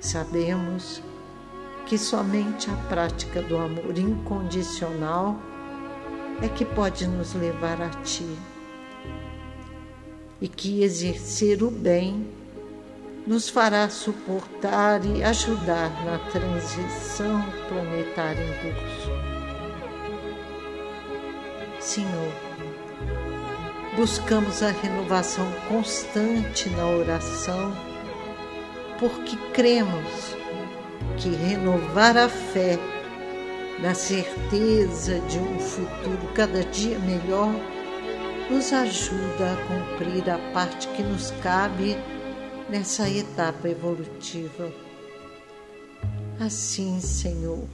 Sabemos 0.00 1.02
que 1.86 1.96
somente 1.96 2.68
a 2.68 2.74
prática 2.88 3.40
do 3.40 3.56
amor 3.56 3.96
incondicional 3.96 5.36
é 6.42 6.48
que 6.48 6.64
pode 6.64 7.06
nos 7.06 7.32
levar 7.34 7.80
a 7.80 7.88
Ti 8.02 8.36
e 10.40 10.48
que 10.48 10.82
exercer 10.82 11.62
o 11.62 11.70
bem 11.70 12.26
nos 13.24 13.48
fará 13.48 13.88
suportar 13.88 15.04
e 15.04 15.22
ajudar 15.22 15.90
na 16.04 16.18
transição 16.30 17.42
planetária 17.68 18.42
em 18.42 18.72
curso. 18.72 19.10
Senhor, 21.80 22.32
buscamos 23.96 24.62
a 24.62 24.70
renovação 24.70 25.46
constante 25.68 26.68
na 26.70 26.86
oração, 26.86 27.72
porque 28.98 29.36
cremos 29.52 30.35
que 31.16 31.28
renovar 31.28 32.16
a 32.16 32.28
fé 32.28 32.78
na 33.80 33.94
certeza 33.94 35.18
de 35.20 35.38
um 35.38 35.58
futuro 35.58 36.32
cada 36.34 36.62
dia 36.64 36.98
melhor 36.98 37.52
nos 38.50 38.72
ajuda 38.72 39.52
a 39.52 39.56
cumprir 39.66 40.30
a 40.30 40.38
parte 40.52 40.88
que 40.88 41.02
nos 41.02 41.30
cabe 41.42 41.96
nessa 42.70 43.08
etapa 43.08 43.68
evolutiva. 43.68 44.72
Assim, 46.38 47.00
Senhor, 47.00 47.64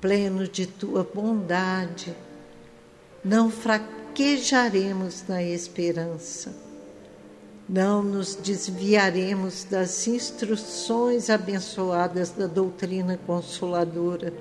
pleno 0.00 0.46
de 0.46 0.66
tua 0.66 1.02
bondade, 1.02 2.14
não 3.24 3.50
fraquejaremos 3.50 5.24
na 5.28 5.42
esperança, 5.42 6.54
não 7.68 8.02
nos 8.02 8.34
desviaremos 8.34 9.64
das 9.64 10.06
instruções 10.08 11.28
abençoadas 11.28 12.30
da 12.30 12.46
doutrina 12.46 13.18
consoladora. 13.26 14.32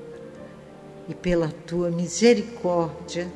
E 1.10 1.13
pela 1.13 1.50
tua 1.50 1.90
misericórdia 1.90 3.30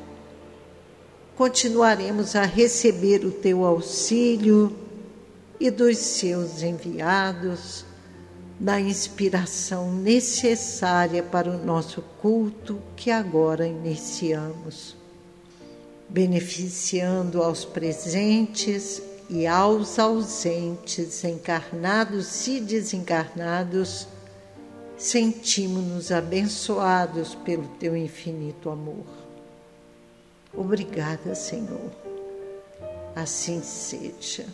continuaremos 1.36 2.34
a 2.36 2.44
receber 2.44 3.24
o 3.24 3.30
teu 3.30 3.64
auxílio 3.64 4.74
e 5.60 5.70
dos 5.70 5.98
seus 5.98 6.62
enviados 6.62 7.84
na 8.60 8.80
inspiração 8.80 9.92
necessária 9.92 11.22
para 11.22 11.50
o 11.50 11.64
nosso 11.64 12.02
culto 12.20 12.80
que 12.94 13.10
agora 13.10 13.66
iniciamos, 13.66 14.96
beneficiando 16.08 17.42
aos 17.42 17.64
presentes 17.64 19.02
e 19.28 19.46
aos 19.46 19.98
ausentes, 19.98 21.24
encarnados 21.24 22.46
e 22.46 22.60
desencarnados, 22.60 24.06
sentimos-nos 24.96 26.12
abençoados 26.12 27.34
pelo 27.34 27.66
teu 27.78 27.96
infinito 27.96 28.70
amor. 28.70 29.06
Obrigada, 30.54 31.34
Senhor. 31.34 31.90
Assim 33.14 33.62
seja. 33.62 34.46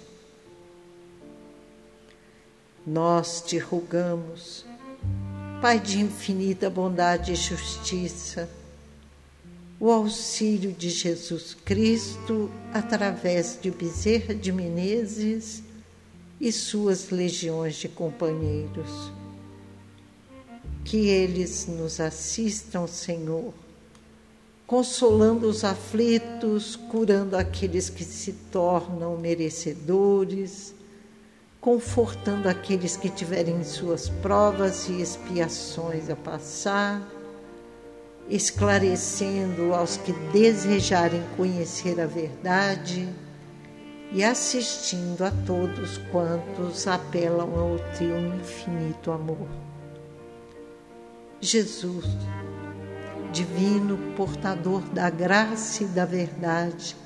Nós 2.86 3.42
te 3.44 3.58
rogamos, 3.58 4.64
Pai 5.60 5.80
de 5.80 6.00
infinita 6.00 6.70
bondade 6.70 7.32
e 7.32 7.34
justiça, 7.34 8.48
o 9.80 9.90
auxílio 9.90 10.72
de 10.72 10.90
Jesus 10.90 11.56
Cristo 11.64 12.50
através 12.72 13.58
de 13.60 13.70
Bezerra 13.70 14.34
de 14.34 14.50
Menezes 14.50 15.62
e 16.40 16.50
suas 16.50 17.10
legiões 17.10 17.76
de 17.76 17.88
companheiros. 17.88 19.12
Que 20.84 21.08
eles 21.08 21.66
nos 21.66 22.00
assistam, 22.00 22.86
Senhor, 22.86 23.52
consolando 24.66 25.48
os 25.48 25.64
aflitos, 25.64 26.76
curando 26.76 27.36
aqueles 27.36 27.88
que 27.90 28.04
se 28.04 28.32
tornam 28.50 29.16
merecedores 29.16 30.74
confortando 31.60 32.48
aqueles 32.48 32.96
que 32.96 33.10
tiverem 33.10 33.62
suas 33.64 34.08
provas 34.08 34.88
e 34.88 35.00
expiações 35.00 36.08
a 36.08 36.16
passar, 36.16 37.02
esclarecendo 38.28 39.74
aos 39.74 39.96
que 39.96 40.12
desejarem 40.32 41.22
conhecer 41.36 42.00
a 42.00 42.06
verdade 42.06 43.08
e 44.12 44.24
assistindo 44.24 45.24
a 45.24 45.30
todos 45.30 45.98
quantos 46.10 46.86
apelam 46.86 47.58
ao 47.58 47.78
teu 47.96 48.18
infinito 48.18 49.10
amor. 49.10 49.48
Jesus, 51.40 52.06
divino 53.32 53.96
portador 54.16 54.82
da 54.90 55.08
graça 55.08 55.84
e 55.84 55.86
da 55.86 56.04
verdade, 56.04 56.96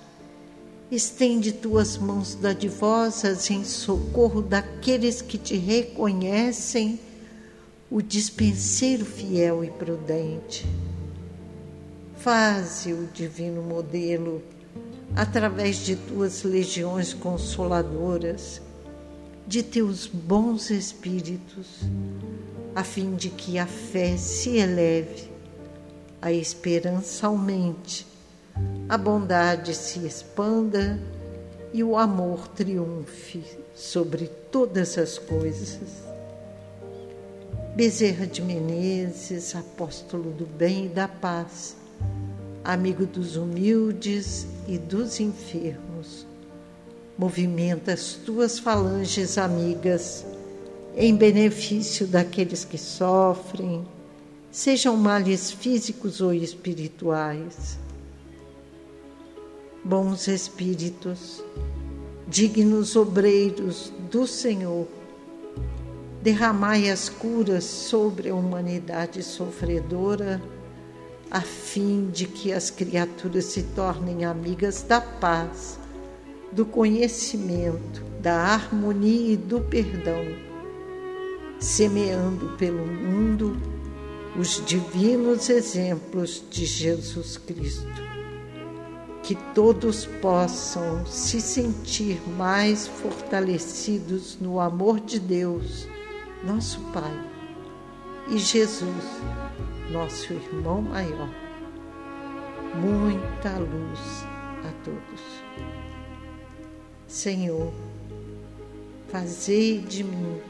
Estende 0.93 1.53
tuas 1.53 1.97
mãos 1.97 2.35
dadivosas 2.35 3.51
em 3.51 3.65
socorro 3.65 4.43
daqueles 4.43 5.23
que 5.23 5.39
te 5.39 5.57
reconhecem, 5.57 7.01
o 7.91 8.03
dispenseiro 8.03 9.03
fiel 9.03 9.65
e 9.65 9.71
prudente. 9.71 10.67
Faze 12.23 12.93
o 12.93 13.07
divino 13.07 13.63
modelo 13.63 14.43
através 15.15 15.79
de 15.79 15.97
tuas 15.97 16.43
legiões 16.43 17.13
consoladoras, 17.13 18.63
de 19.47 19.63
teus 19.63 20.07
bons 20.07 20.71
espíritos, 20.71 21.81
a 22.75 22.85
fim 22.85 23.15
de 23.15 23.29
que 23.29 23.59
a 23.59 23.67
fé 23.67 24.17
se 24.17 24.57
eleve, 24.57 25.31
a 26.21 26.33
esperança 26.33 27.27
aumente 27.27 28.07
a 28.89 28.99
bondade 28.99 29.75
se 29.75 30.01
expanda 30.01 31.01
e 31.73 31.83
o 31.83 31.97
amor 31.97 32.49
triunfe 32.49 33.43
sobre 33.75 34.27
todas 34.51 34.99
as 34.99 35.19
coisas. 35.19 36.05
Bezerra 37.75 38.27
de 38.27 38.43
Menezes, 38.43 39.57
apóstolo 39.57 40.31
do 40.31 40.45
bem 40.45 40.87
e 40.87 40.89
da 40.91 41.09
paz, 41.09 41.75
amigo 42.65 43.07
dos 43.07 43.37
humildes 43.37 44.47
e 44.69 44.79
dos 44.79 45.21
enfermos, 45.21 46.27
movimenta 47.19 47.93
as 47.93 48.15
tuas 48.15 48.59
falanges 48.59 49.37
amigas 49.37 50.25
em 50.97 51.17
benefício 51.17 52.07
daqueles 52.07 52.65
que 52.65 52.79
sofrem, 52.79 53.87
sejam 54.51 54.97
males 54.97 55.51
físicos 55.51 56.21
ou 56.21 56.33
espirituais. 56.33 57.79
Bons 59.85 60.29
espíritos, 60.29 61.43
dignos 62.29 62.95
obreiros 62.95 63.93
do 64.11 64.27
Senhor, 64.27 64.87
derramai 66.23 66.89
as 66.89 67.09
curas 67.09 67.65
sobre 67.65 68.29
a 68.29 68.35
humanidade 68.35 69.23
sofredora, 69.25 70.41
a 71.33 71.41
fim 71.41 72.11
de 72.11 72.27
que 72.27 72.53
as 72.53 72.69
criaturas 72.69 73.47
se 73.47 73.63
tornem 73.63 74.23
amigas 74.23 74.83
da 74.83 75.01
paz, 75.01 75.81
do 76.53 76.67
conhecimento, 76.67 78.05
da 78.21 78.35
harmonia 78.35 79.33
e 79.33 79.37
do 79.39 79.59
perdão, 79.59 80.23
semeando 81.59 82.55
pelo 82.59 82.87
mundo 82.87 83.57
os 84.39 84.63
divinos 84.67 85.49
exemplos 85.49 86.45
de 86.51 86.67
Jesus 86.67 87.39
Cristo. 87.39 88.03
Que 89.23 89.35
todos 89.55 90.05
possam 90.21 91.07
se 91.07 91.41
sentir 91.41 92.21
mais 92.37 92.87
fortalecidos 92.87 94.37
no 94.39 94.61
amor 94.61 95.01
de 95.01 95.19
Deus, 95.19 95.89
nosso 96.45 96.79
Pai, 96.93 97.31
e 98.29 98.37
Jesus, 98.37 99.05
nosso 99.93 100.33
irmão 100.33 100.81
maior. 100.81 101.29
Muita 102.75 103.59
luz 103.59 104.25
a 104.65 104.73
todos. 104.83 105.23
Senhor, 107.07 107.71
fazei 109.11 109.79
de 109.81 110.03
mim 110.03 110.41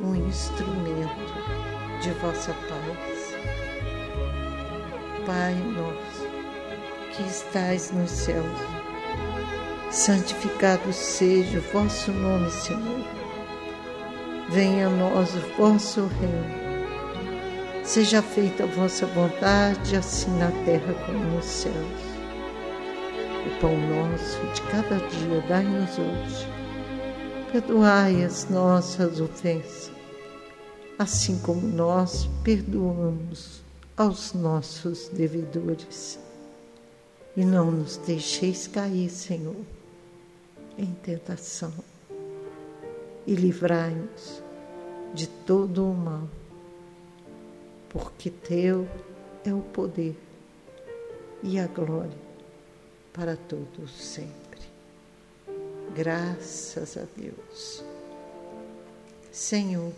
um 0.00 0.16
instrumento 0.16 1.32
de 2.02 2.10
vossa 2.14 2.52
paz. 2.52 3.34
Pai 5.24 5.54
nosso, 5.54 6.26
que 7.14 7.22
estais 7.22 7.92
nos 7.92 8.10
céus. 8.10 8.46
Santificado 9.92 10.92
seja 10.92 11.58
o 11.58 11.62
vosso 11.72 12.10
nome, 12.10 12.50
Senhor. 12.50 13.06
Venha 14.48 14.88
a 14.88 14.90
nós 14.90 15.34
o 15.36 15.40
vosso 15.56 16.06
reino. 16.06 16.69
Seja 17.84 18.22
feita 18.22 18.64
a 18.64 18.66
vossa 18.66 19.06
vontade, 19.06 19.96
assim 19.96 20.30
na 20.38 20.50
terra 20.64 20.94
como 21.06 21.18
nos 21.18 21.44
céus. 21.44 21.74
O 23.46 23.60
pão 23.60 23.76
nosso 23.76 24.38
de 24.54 24.62
cada 24.70 24.96
dia 24.96 25.40
dai-nos 25.48 25.98
hoje. 25.98 26.46
Perdoai 27.50 28.22
as 28.22 28.48
nossas 28.48 29.20
ofensas, 29.20 29.90
assim 30.98 31.38
como 31.40 31.66
nós 31.66 32.28
perdoamos 32.44 33.62
aos 33.96 34.34
nossos 34.34 35.08
devedores 35.08 36.18
e 37.36 37.44
não 37.44 37.70
nos 37.70 37.96
deixeis 37.96 38.66
cair, 38.66 39.10
Senhor, 39.10 39.56
em 40.78 40.92
tentação 41.02 41.72
e 43.26 43.34
livrai-nos 43.34 44.42
de 45.14 45.26
todo 45.28 45.88
o 45.88 45.94
mal, 45.94 46.28
porque 47.90 48.30
Teu 48.30 48.88
é 49.44 49.52
o 49.52 49.60
poder 49.60 50.16
e 51.42 51.58
a 51.58 51.66
glória 51.66 52.18
para 53.12 53.36
todos 53.36 53.90
sempre. 53.90 54.60
Graças 55.94 56.96
a 56.96 57.04
Deus. 57.16 57.84
Senhor, 59.30 59.92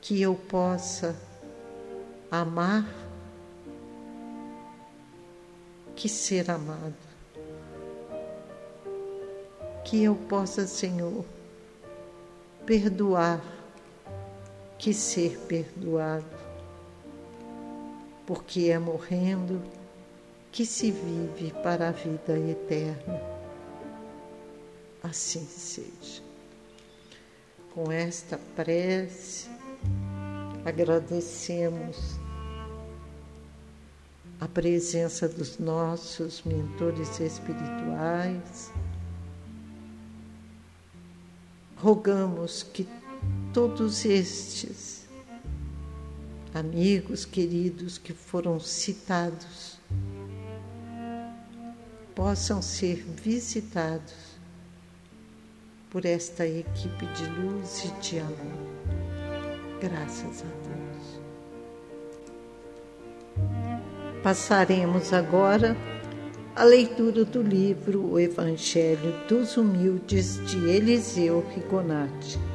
que 0.00 0.20
eu 0.20 0.34
possa 0.34 1.14
amar 2.30 2.88
que 5.94 6.08
ser 6.08 6.50
amado. 6.50 6.94
Que 9.84 10.02
eu 10.02 10.14
possa, 10.14 10.66
Senhor, 10.66 11.24
perdoar 12.64 13.61
que 14.82 14.92
ser 14.92 15.38
perdoado. 15.46 16.42
porque 18.26 18.70
é 18.70 18.78
morrendo 18.78 19.62
que 20.50 20.64
se 20.66 20.90
vive 20.90 21.52
para 21.62 21.88
a 21.88 21.92
vida 21.92 22.36
eterna. 22.38 23.20
Assim 25.02 25.44
seja. 25.44 26.22
Com 27.74 27.92
esta 27.92 28.38
prece, 28.56 29.48
agradecemos 30.64 32.18
a 34.40 34.48
presença 34.48 35.28
dos 35.28 35.58
nossos 35.58 36.42
mentores 36.42 37.20
espirituais. 37.20 38.72
Rogamos 41.76 42.62
que 42.62 42.86
todos 43.52 44.04
estes 44.06 45.06
amigos 46.54 47.26
queridos 47.26 47.98
que 47.98 48.14
foram 48.14 48.58
citados 48.58 49.78
possam 52.14 52.62
ser 52.62 52.96
visitados 53.22 54.14
por 55.90 56.06
esta 56.06 56.46
equipe 56.46 57.04
de 57.06 57.26
luz 57.26 57.84
e 57.84 57.88
de 58.00 58.20
amor. 58.20 58.72
Graças 59.80 60.42
a 60.42 60.46
Deus. 60.46 61.20
Passaremos 64.22 65.12
agora 65.12 65.76
a 66.56 66.64
leitura 66.64 67.24
do 67.24 67.42
livro 67.42 68.12
O 68.12 68.18
Evangelho 68.18 69.14
dos 69.28 69.58
Humildes 69.58 70.38
de 70.46 70.70
Eliseu 70.70 71.44
Rigonati. 71.54 72.51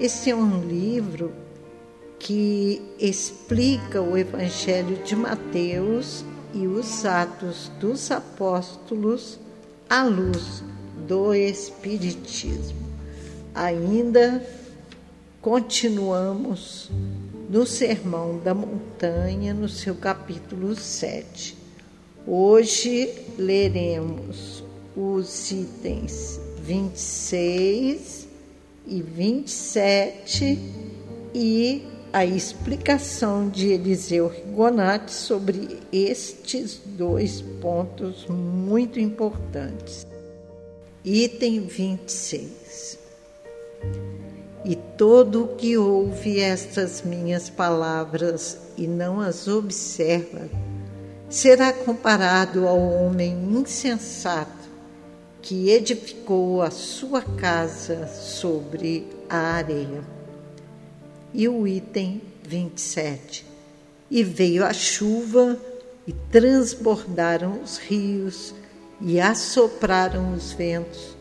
Este 0.00 0.30
é 0.30 0.36
um 0.36 0.60
livro 0.64 1.32
que 2.20 2.80
explica 3.00 4.00
o 4.00 4.16
Evangelho 4.16 5.02
de 5.02 5.16
Mateus 5.16 6.24
e 6.54 6.68
os 6.68 7.04
Atos 7.04 7.68
dos 7.80 8.08
Apóstolos 8.12 9.40
à 9.90 10.04
luz 10.04 10.62
do 11.08 11.34
Espiritismo. 11.34 12.78
Ainda 13.52 14.46
continuamos 15.42 16.88
no 17.50 17.66
Sermão 17.66 18.38
da 18.38 18.54
Montanha, 18.54 19.52
no 19.52 19.68
seu 19.68 19.96
capítulo 19.96 20.76
7. 20.76 21.58
Hoje 22.24 23.12
leremos 23.36 24.62
os 24.96 25.50
itens 25.50 26.38
26 26.62 28.27
e 28.88 29.02
27 29.02 30.58
e 31.34 31.86
a 32.12 32.24
explicação 32.24 33.48
de 33.48 33.68
Eliseu 33.68 34.28
Rigonati 34.28 35.12
sobre 35.12 35.78
estes 35.92 36.80
dois 36.84 37.42
pontos 37.60 38.26
muito 38.26 38.98
importantes. 38.98 40.06
Item 41.04 41.60
26. 41.60 42.98
E 44.64 44.74
todo 44.96 45.44
o 45.44 45.48
que 45.56 45.76
ouve 45.76 46.40
estas 46.40 47.02
minhas 47.02 47.48
palavras 47.48 48.58
e 48.76 48.86
não 48.86 49.20
as 49.20 49.46
observa, 49.46 50.48
será 51.28 51.72
comparado 51.72 52.66
ao 52.66 52.80
homem 52.80 53.32
insensato 53.52 54.57
que 55.48 55.70
edificou 55.70 56.60
a 56.60 56.70
sua 56.70 57.22
casa 57.22 58.06
sobre 58.06 59.08
a 59.30 59.54
areia. 59.54 60.04
E 61.32 61.48
o 61.48 61.66
item 61.66 62.20
27. 62.44 63.46
E 64.10 64.22
veio 64.22 64.62
a 64.62 64.74
chuva 64.74 65.58
e 66.06 66.12
transbordaram 66.30 67.62
os 67.62 67.78
rios 67.78 68.54
e 69.00 69.18
assopraram 69.18 70.34
os 70.34 70.52
ventos 70.52 71.16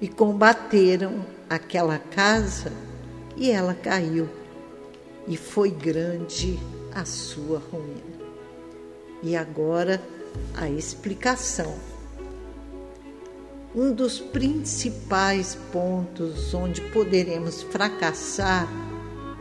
e 0.00 0.06
combateram 0.06 1.26
aquela 1.50 1.98
casa 1.98 2.70
e 3.36 3.50
ela 3.50 3.74
caiu, 3.74 4.28
e 5.26 5.36
foi 5.36 5.70
grande 5.70 6.60
a 6.94 7.04
sua 7.04 7.58
ruína. 7.58 8.22
E 9.20 9.34
agora 9.34 10.00
a 10.54 10.70
explicação. 10.70 11.93
Um 13.76 13.92
dos 13.92 14.20
principais 14.20 15.58
pontos 15.72 16.54
onde 16.54 16.80
poderemos 16.92 17.60
fracassar 17.64 18.68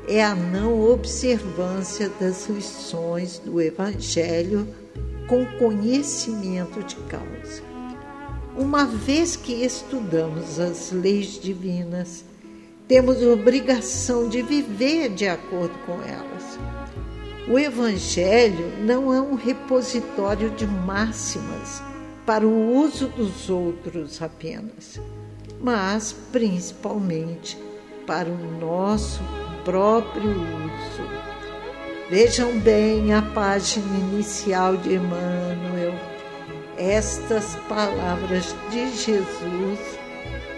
é 0.08 0.24
a 0.24 0.34
não 0.34 0.82
observância 0.82 2.10
das 2.20 2.48
lições 2.50 3.38
do 3.38 3.62
Evangelho 3.62 4.68
com 5.28 5.46
conhecimento 5.60 6.82
de 6.82 6.96
causa. 7.08 7.62
Uma 8.58 8.86
vez 8.86 9.36
que 9.36 9.54
estudamos 9.64 10.60
as 10.60 10.92
leis 10.92 11.40
divinas, 11.40 12.26
temos 12.88 13.22
obrigação 13.22 14.28
de 14.28 14.42
viver 14.42 15.10
de 15.10 15.28
acordo 15.28 15.78
com 15.86 16.02
elas. 16.02 16.58
O 17.48 17.60
Evangelho 17.60 18.84
não 18.84 19.14
é 19.14 19.22
um 19.22 19.36
repositório 19.36 20.50
de 20.50 20.66
máximas 20.66 21.84
para 22.26 22.46
o 22.48 22.78
uso 22.78 23.08
dos 23.08 23.50
outros 23.50 24.22
apenas, 24.22 25.00
mas 25.62 26.14
principalmente 26.32 27.58
para 28.06 28.30
o 28.30 28.60
nosso 28.60 29.22
próprio 29.66 30.32
uso. 30.32 31.24
Vejam 32.10 32.60
bem 32.60 33.14
a 33.14 33.22
página 33.22 33.98
inicial 33.98 34.78
de 34.78 34.96
Emmanuel 34.96 35.94
estas 36.78 37.56
palavras 37.70 38.56
de 38.72 38.90
Jesus 38.98 39.80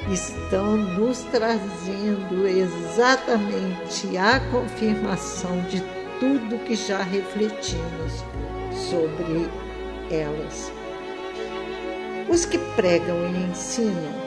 estão 0.10 0.78
nos 0.78 1.20
trazendo 1.24 2.48
exatamente 2.48 4.18
a 4.18 4.40
confirmação 4.52 5.60
de 5.64 5.82
tudo 6.20 6.64
que 6.64 6.76
já 6.76 7.04
refletimos 7.04 8.24
sobre 8.72 9.50
elas. 10.10 10.72
Os 12.30 12.46
que 12.46 12.58
pregam 12.76 13.18
e 13.28 13.52
ensinam 13.52 14.26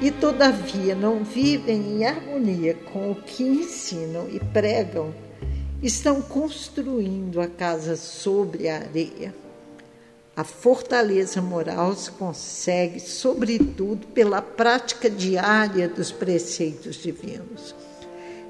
e 0.00 0.10
todavia 0.10 0.94
não 0.94 1.22
vivem 1.22 1.96
em 1.96 2.04
harmonia 2.04 2.74
com 2.92 3.12
o 3.12 3.14
que 3.14 3.42
ensinam 3.42 4.28
e 4.28 4.40
pregam, 4.40 5.14
estão 5.82 6.20
construindo 6.20 7.40
a 7.40 7.46
casa 7.46 7.96
sobre 7.96 8.68
a 8.68 8.76
areia 8.76 9.32
a 10.34 10.44
fortaleza 10.44 11.42
moral 11.42 11.94
se 11.94 12.10
consegue, 12.12 12.98
sobretudo, 12.98 14.06
pela 14.08 14.40
prática 14.40 15.10
diária 15.10 15.86
dos 15.86 16.10
preceitos 16.10 16.96
divinos. 16.96 17.74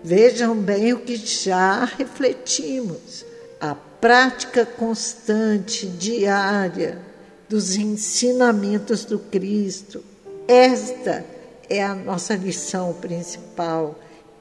Vejam 0.03 0.55
bem 0.55 0.93
o 0.93 1.01
que 1.01 1.17
já 1.17 1.85
refletimos: 1.85 3.25
a 3.61 3.75
prática 3.75 4.65
constante, 4.65 5.89
diária, 5.89 7.01
dos 7.53 7.77
ensinamentos 7.77 9.05
do 9.05 9.19
Cristo. 9.19 10.03
Esta 10.49 11.23
é 11.69 11.85
a 11.85 11.95
nossa 11.95 12.35
lição 12.35 12.95
principal. 12.95 13.95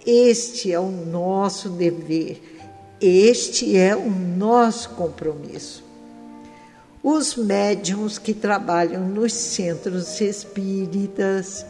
Este 0.05 0.71
é 0.71 0.79
o 0.79 0.89
nosso 0.89 1.67
dever. 1.67 2.41
Este 3.01 3.75
é 3.75 3.93
o 3.97 4.09
nosso 4.09 4.91
compromisso. 4.91 5.83
Os 7.03 7.35
médiums 7.35 8.17
que 8.17 8.33
trabalham 8.33 9.05
nos 9.05 9.33
centros 9.33 10.21
espíritas, 10.21 11.65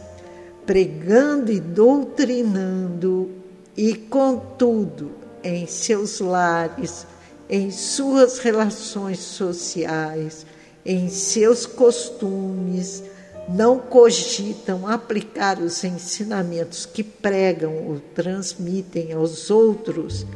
pregando 0.64 1.50
e 1.50 1.58
doutrinando, 1.58 3.28
e 3.76 3.94
contudo, 3.96 5.10
em 5.42 5.66
seus 5.66 6.20
lares, 6.20 7.04
em 7.50 7.72
suas 7.72 8.38
relações 8.38 9.18
sociais, 9.18 10.46
em 10.84 11.08
seus 11.08 11.66
costumes, 11.66 13.02
não 13.48 13.78
cogitam 13.78 14.86
aplicar 14.86 15.58
os 15.58 15.82
ensinamentos 15.84 16.86
que 16.86 17.02
pregam 17.02 17.74
ou 17.88 18.00
transmitem 18.14 19.12
aos 19.12 19.50
outros, 19.50 20.26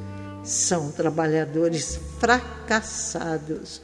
são 0.44 0.90
trabalhadores 0.90 1.98
fracassados 2.18 3.80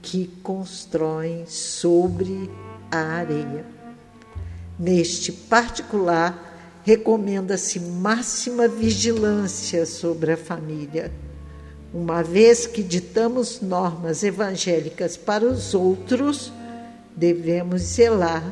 que 0.00 0.26
constroem 0.42 1.44
sobre 1.46 2.50
a 2.90 2.98
areia. 2.98 3.66
Neste 4.78 5.32
particular, 5.32 6.80
recomenda-se 6.84 7.80
máxima 7.80 8.68
vigilância 8.68 9.84
sobre 9.84 10.32
a 10.32 10.36
família, 10.36 11.10
uma 11.92 12.22
vez 12.22 12.66
que 12.66 12.82
ditamos 12.82 13.60
normas 13.60 14.22
evangélicas 14.22 15.16
para 15.16 15.44
os 15.44 15.74
outros, 15.74 16.52
devemos 17.14 17.82
zelar 17.82 18.42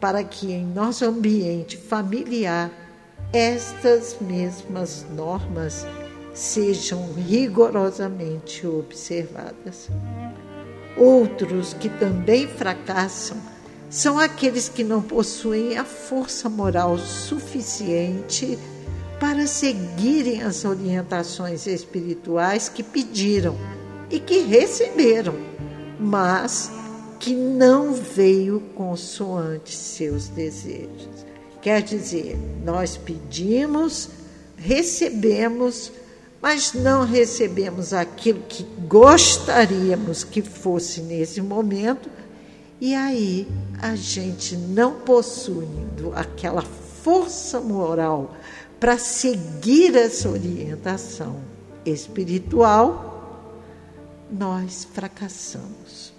para 0.00 0.22
que 0.22 0.52
em 0.52 0.64
nosso 0.64 1.04
ambiente 1.04 1.76
familiar 1.76 2.70
estas 3.32 4.16
mesmas 4.20 5.04
normas 5.14 5.86
sejam 6.32 7.12
rigorosamente 7.14 8.66
observadas. 8.66 9.88
Outros 10.96 11.74
que 11.74 11.88
também 11.88 12.46
fracassam 12.46 13.36
são 13.90 14.18
aqueles 14.18 14.68
que 14.68 14.84
não 14.84 15.02
possuem 15.02 15.76
a 15.78 15.84
força 15.84 16.48
moral 16.48 16.96
suficiente 16.98 18.58
para 19.20 19.46
seguirem 19.46 20.42
as 20.42 20.64
orientações 20.64 21.66
espirituais 21.66 22.68
que 22.68 22.82
pediram 22.82 23.56
e 24.10 24.20
que 24.20 24.40
receberam, 24.40 25.34
mas 25.98 26.70
que 27.18 27.34
não 27.34 27.92
veio 27.92 28.60
consoante 28.74 29.74
seus 29.74 30.28
desejos. 30.28 31.26
Quer 31.60 31.82
dizer, 31.82 32.38
nós 32.64 32.96
pedimos, 32.96 34.08
recebemos, 34.56 35.90
mas 36.40 36.72
não 36.72 37.04
recebemos 37.04 37.92
aquilo 37.92 38.40
que 38.48 38.62
gostaríamos 38.86 40.22
que 40.22 40.40
fosse 40.40 41.00
nesse 41.00 41.42
momento, 41.42 42.08
e 42.80 42.94
aí 42.94 43.48
a 43.82 43.96
gente 43.96 44.56
não 44.56 45.00
possuindo 45.00 46.12
aquela 46.14 46.62
força 47.02 47.60
moral 47.60 48.36
para 48.78 48.98
seguir 48.98 49.96
essa 49.96 50.28
orientação 50.28 51.40
espiritual, 51.84 53.08
nós 54.30 54.86
fracassamos. 54.92 56.12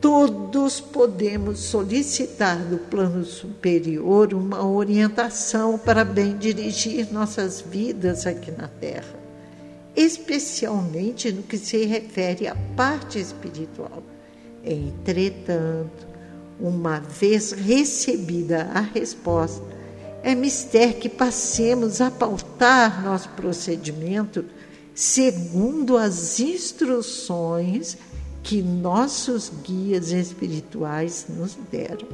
Todos 0.00 0.80
podemos 0.80 1.60
solicitar 1.60 2.58
do 2.58 2.76
plano 2.76 3.24
superior 3.24 4.34
uma 4.34 4.64
orientação 4.64 5.78
para 5.78 6.04
bem 6.04 6.36
dirigir 6.36 7.10
nossas 7.10 7.62
vidas 7.62 8.26
aqui 8.26 8.50
na 8.50 8.68
Terra, 8.68 9.18
especialmente 9.96 11.32
no 11.32 11.42
que 11.42 11.56
se 11.56 11.86
refere 11.86 12.46
à 12.46 12.54
parte 12.76 13.18
espiritual. 13.18 14.02
Entretanto, 14.62 16.06
uma 16.60 17.00
vez 17.00 17.52
recebida 17.52 18.70
a 18.74 18.80
resposta, 18.80 19.73
é 20.24 20.34
mister 20.34 20.94
que 20.94 21.08
passemos 21.10 22.00
a 22.00 22.10
pautar 22.10 23.04
nosso 23.04 23.28
procedimento 23.30 24.42
segundo 24.94 25.98
as 25.98 26.40
instruções 26.40 27.98
que 28.42 28.62
nossos 28.62 29.52
guias 29.62 30.12
espirituais 30.12 31.26
nos 31.28 31.58
deram. 31.70 32.08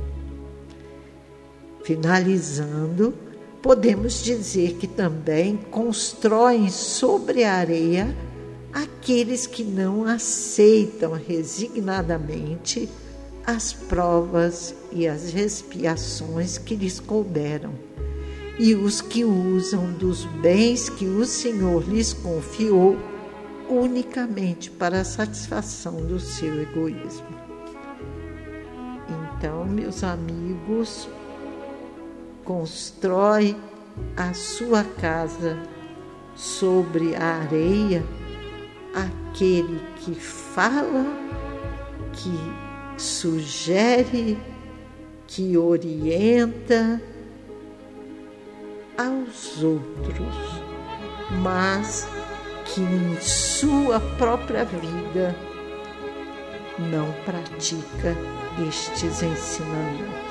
Finalizando, 1.84 3.14
podemos 3.62 4.24
dizer 4.24 4.74
que 4.74 4.88
também 4.88 5.56
constroem 5.70 6.68
sobre 6.68 7.44
a 7.44 7.54
areia 7.54 8.12
aqueles 8.72 9.46
que 9.46 9.62
não 9.62 10.04
aceitam 10.04 11.12
resignadamente 11.12 12.88
as 13.46 13.72
provas 13.72 14.74
e 14.92 15.06
as 15.08 15.34
expiações 15.34 16.58
que 16.58 16.74
lhes 16.74 17.00
couberam, 17.00 17.72
e 18.58 18.74
os 18.74 19.00
que 19.00 19.24
usam 19.24 19.92
dos 19.92 20.24
bens 20.24 20.88
que 20.88 21.06
o 21.06 21.24
Senhor 21.24 21.82
lhes 21.88 22.12
confiou 22.12 22.98
unicamente 23.68 24.70
para 24.70 25.00
a 25.00 25.04
satisfação 25.04 26.06
do 26.06 26.18
seu 26.18 26.60
egoísmo. 26.60 27.40
Então, 29.08 29.64
meus 29.64 30.04
amigos, 30.04 31.08
constrói 32.44 33.56
a 34.16 34.34
sua 34.34 34.84
casa 34.84 35.58
sobre 36.34 37.14
a 37.14 37.40
areia 37.40 38.04
aquele 38.94 39.80
que 39.96 40.14
fala, 40.14 41.04
que 42.12 42.69
sugere, 43.00 44.38
que 45.26 45.56
orienta 45.56 47.00
aos 48.98 49.62
outros, 49.62 50.62
mas 51.42 52.06
que 52.66 52.82
em 52.82 53.18
sua 53.20 53.98
própria 54.18 54.64
vida 54.64 55.34
não 56.78 57.10
pratica 57.24 58.14
estes 58.68 59.22
ensinamentos. 59.22 60.30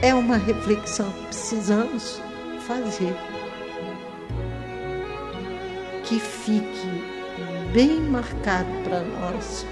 É 0.00 0.14
uma 0.14 0.36
reflexão 0.36 1.10
que 1.10 1.26
precisamos 1.26 2.22
fazer. 2.60 3.14
Que 6.04 6.18
fique 6.20 6.88
bem 7.72 8.00
marcado 8.00 8.70
para 8.84 9.00
nós 9.00 9.66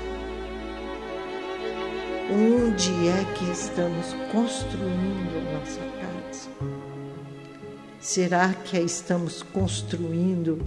onde 2.31 3.09
é 3.09 3.25
que 3.35 3.51
estamos 3.51 4.14
construindo 4.33 5.37
a 5.37 5.59
nossa 5.59 5.81
casa. 5.81 6.51
Será 8.01 8.53
que 8.55 8.77
a 8.77 8.81
estamos 8.81 9.43
construindo 9.43 10.64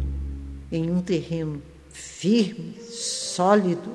em 0.72 0.92
um 0.92 1.02
terreno 1.02 1.62
firme, 1.90 2.76
sólido? 2.82 3.92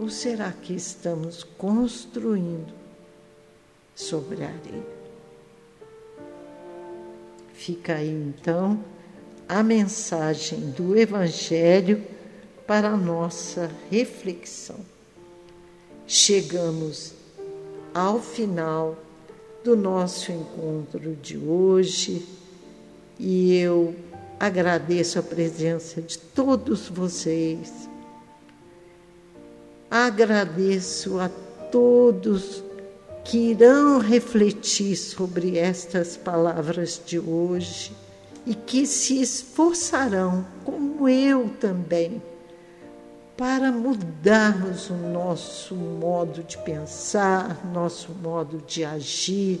Ou 0.00 0.08
será 0.08 0.52
que 0.52 0.74
estamos 0.74 1.42
construindo 1.42 2.72
sobre 3.94 4.44
a 4.44 4.48
areia? 4.48 4.98
Fica 7.52 7.96
aí 7.96 8.10
então 8.10 8.82
a 9.48 9.62
mensagem 9.62 10.70
do 10.70 10.96
Evangelho 10.96 12.04
para 12.66 12.90
a 12.90 12.96
nossa 12.96 13.70
reflexão. 13.90 14.97
Chegamos 16.08 17.12
ao 17.94 18.20
final 18.20 18.96
do 19.62 19.76
nosso 19.76 20.32
encontro 20.32 21.14
de 21.14 21.38
hoje 21.38 22.26
e 23.20 23.54
eu 23.56 23.94
Agradeço 24.40 25.18
a 25.18 25.22
presença 25.22 26.00
de 26.00 26.16
todos 26.16 26.88
vocês. 26.88 27.88
Agradeço 29.90 31.18
a 31.18 31.28
todos 31.72 32.62
que 33.24 33.50
irão 33.50 33.98
refletir 33.98 34.94
sobre 34.96 35.58
estas 35.58 36.16
palavras 36.16 37.02
de 37.04 37.18
hoje 37.18 37.92
e 38.46 38.54
que 38.54 38.86
se 38.86 39.20
esforçarão, 39.20 40.46
como 40.64 41.08
eu 41.08 41.50
também, 41.60 42.22
para 43.38 43.70
mudarmos 43.70 44.90
o 44.90 44.94
nosso 44.94 45.76
modo 45.76 46.42
de 46.42 46.58
pensar, 46.58 47.64
nosso 47.72 48.10
modo 48.10 48.60
de 48.66 48.84
agir, 48.84 49.60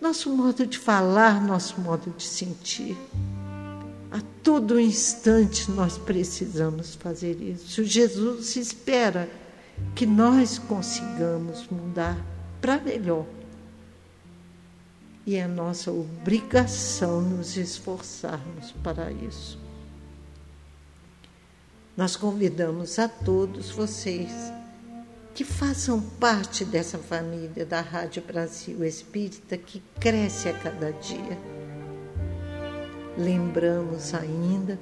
nosso 0.00 0.34
modo 0.34 0.66
de 0.66 0.78
falar, 0.78 1.38
nosso 1.44 1.78
modo 1.82 2.10
de 2.16 2.22
sentir. 2.22 2.96
A 4.10 4.22
todo 4.42 4.80
instante 4.80 5.70
nós 5.70 5.98
precisamos 5.98 6.94
fazer 6.94 7.38
isso. 7.42 7.84
Jesus 7.84 8.56
espera 8.56 9.28
que 9.94 10.06
nós 10.06 10.58
consigamos 10.58 11.68
mudar 11.70 12.16
para 12.58 12.80
melhor. 12.80 13.26
E 15.26 15.36
é 15.36 15.46
nossa 15.46 15.92
obrigação 15.92 17.20
nos 17.20 17.58
esforçarmos 17.58 18.72
para 18.82 19.12
isso. 19.12 19.58
Nós 22.00 22.16
convidamos 22.16 22.98
a 22.98 23.06
todos 23.06 23.72
vocês 23.72 24.32
que 25.34 25.44
façam 25.44 26.00
parte 26.00 26.64
dessa 26.64 26.96
família 26.96 27.66
da 27.66 27.82
Rádio 27.82 28.22
Brasil 28.26 28.82
Espírita 28.82 29.58
que 29.58 29.82
cresce 30.00 30.48
a 30.48 30.54
cada 30.54 30.92
dia 30.92 31.38
Lembramos 33.18 34.14
ainda 34.14 34.80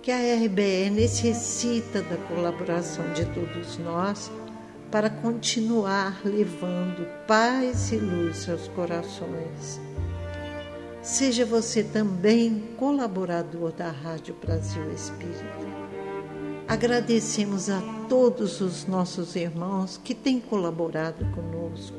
que 0.00 0.10
a 0.10 0.16
RBE 0.16 0.88
necessita 0.88 2.00
da 2.00 2.16
colaboração 2.16 3.12
de 3.12 3.26
todos 3.26 3.76
nós 3.76 4.32
para 4.90 5.10
continuar 5.10 6.22
levando 6.24 7.06
paz 7.26 7.92
e 7.92 7.96
luz 7.96 8.48
aos 8.48 8.68
corações. 8.68 9.78
Seja 11.02 11.44
você 11.44 11.84
também 11.84 12.74
colaborador 12.78 13.70
da 13.72 13.90
Rádio 13.90 14.34
Brasil 14.40 14.90
Espírita. 14.94 15.71
Agradecemos 16.72 17.68
a 17.68 17.82
todos 18.08 18.62
os 18.62 18.86
nossos 18.86 19.36
irmãos 19.36 20.00
que 20.02 20.14
têm 20.14 20.40
colaborado 20.40 21.22
conosco. 21.34 21.98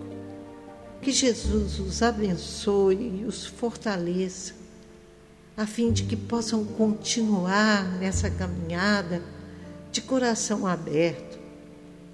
Que 0.99 1.11
Jesus 1.11 1.77
os 1.77 2.01
abençoe 2.01 3.19
e 3.21 3.23
os 3.23 3.45
fortaleça 3.45 4.55
a 5.55 5.67
fim 5.67 5.91
de 5.91 6.05
que 6.05 6.15
possam 6.15 6.65
continuar 6.65 7.83
nessa 7.99 8.31
caminhada 8.31 9.21
de 9.91 10.01
coração 10.01 10.65
aberto, 10.65 11.37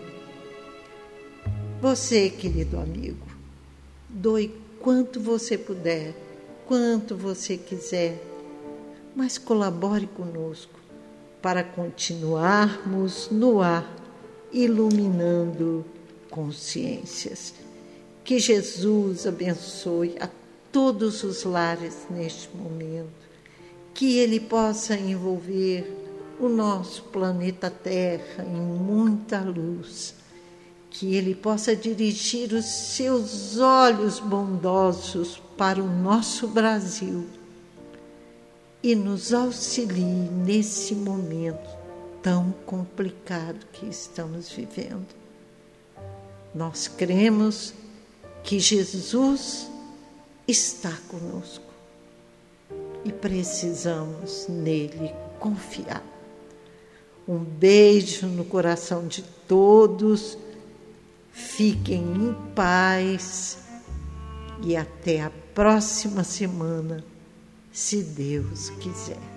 Você, 1.83 2.31
querido 2.31 2.81
amigo, 2.81 3.27
doe 4.09 4.55
quanto 4.81 5.21
você 5.21 5.59
puder, 5.59 6.24
quanto 6.67 7.17
você 7.17 7.57
quiser, 7.57 8.23
mas 9.15 9.39
colabore 9.39 10.07
conosco 10.07 10.81
para 11.41 11.63
continuarmos 11.63 13.29
no 13.31 13.61
ar 13.61 13.87
iluminando 14.53 15.85
consciências. 16.31 17.55
Que 18.25 18.39
Jesus 18.39 19.27
abençoe 19.27 20.17
a 20.19 20.29
todos 20.73 21.23
os 21.23 21.45
lares 21.45 22.07
neste 22.09 22.49
momento, 22.57 23.13
que 23.93 24.19
Ele 24.19 24.41
possa 24.41 24.97
envolver 24.97 25.87
o 26.41 26.49
nosso 26.49 27.03
planeta 27.05 27.71
Terra 27.71 28.45
em 28.45 28.61
muita 28.61 29.41
luz, 29.41 30.15
que 30.95 31.17
Ele 31.17 31.35
possa 31.35 31.75
dirigir 31.75 32.53
os 32.53 32.65
seus 32.65 33.59
olhos 33.59 34.21
bondosos 34.21 35.43
para 35.59 35.83
o 35.83 35.89
nosso 35.89 36.47
Brasil 36.47 37.27
e 38.81 38.95
nos 38.95 39.35
auxilie 39.35 40.05
nesse 40.05 40.95
momento 40.95 41.69
tão 42.23 42.55
complicado 42.65 43.67
que 43.73 43.87
estamos 43.87 44.51
vivendo. 44.51 45.09
Nós 46.55 46.87
cremos 46.87 47.75
que 48.45 48.61
Jesus 48.61 49.69
está 50.47 50.97
conosco 51.09 51.65
e 53.05 53.11
precisamos 53.13 54.47
nele 54.49 55.13
confiar. 55.41 56.05
Um 57.27 57.39
beijo 57.39 58.29
no 58.29 58.45
coração 58.45 59.09
de 59.09 59.23
todos. 59.49 60.39
Fiquem 61.35 62.01
em 62.01 62.35
paz 62.55 63.59
e 64.63 64.77
até 64.77 65.21
a 65.21 65.31
próxima 65.53 66.23
semana, 66.23 67.05
se 67.73 68.05
Deus 68.05 68.71
quiser. 68.71 69.34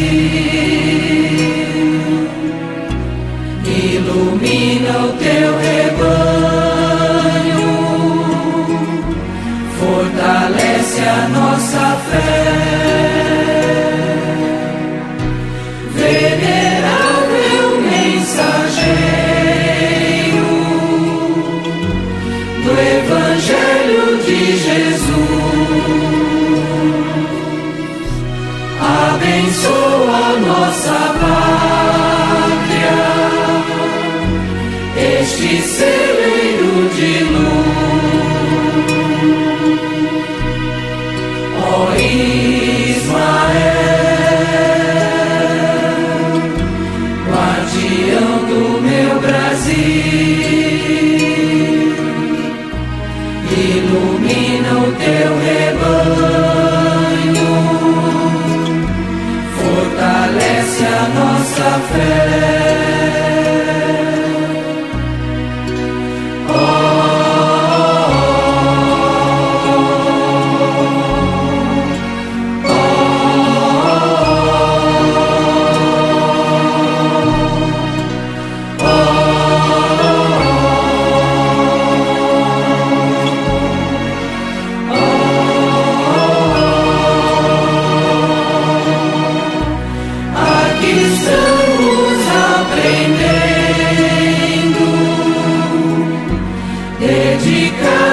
see. 0.00 0.31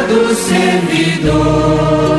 do 0.09 0.33
servidor. 0.33 2.18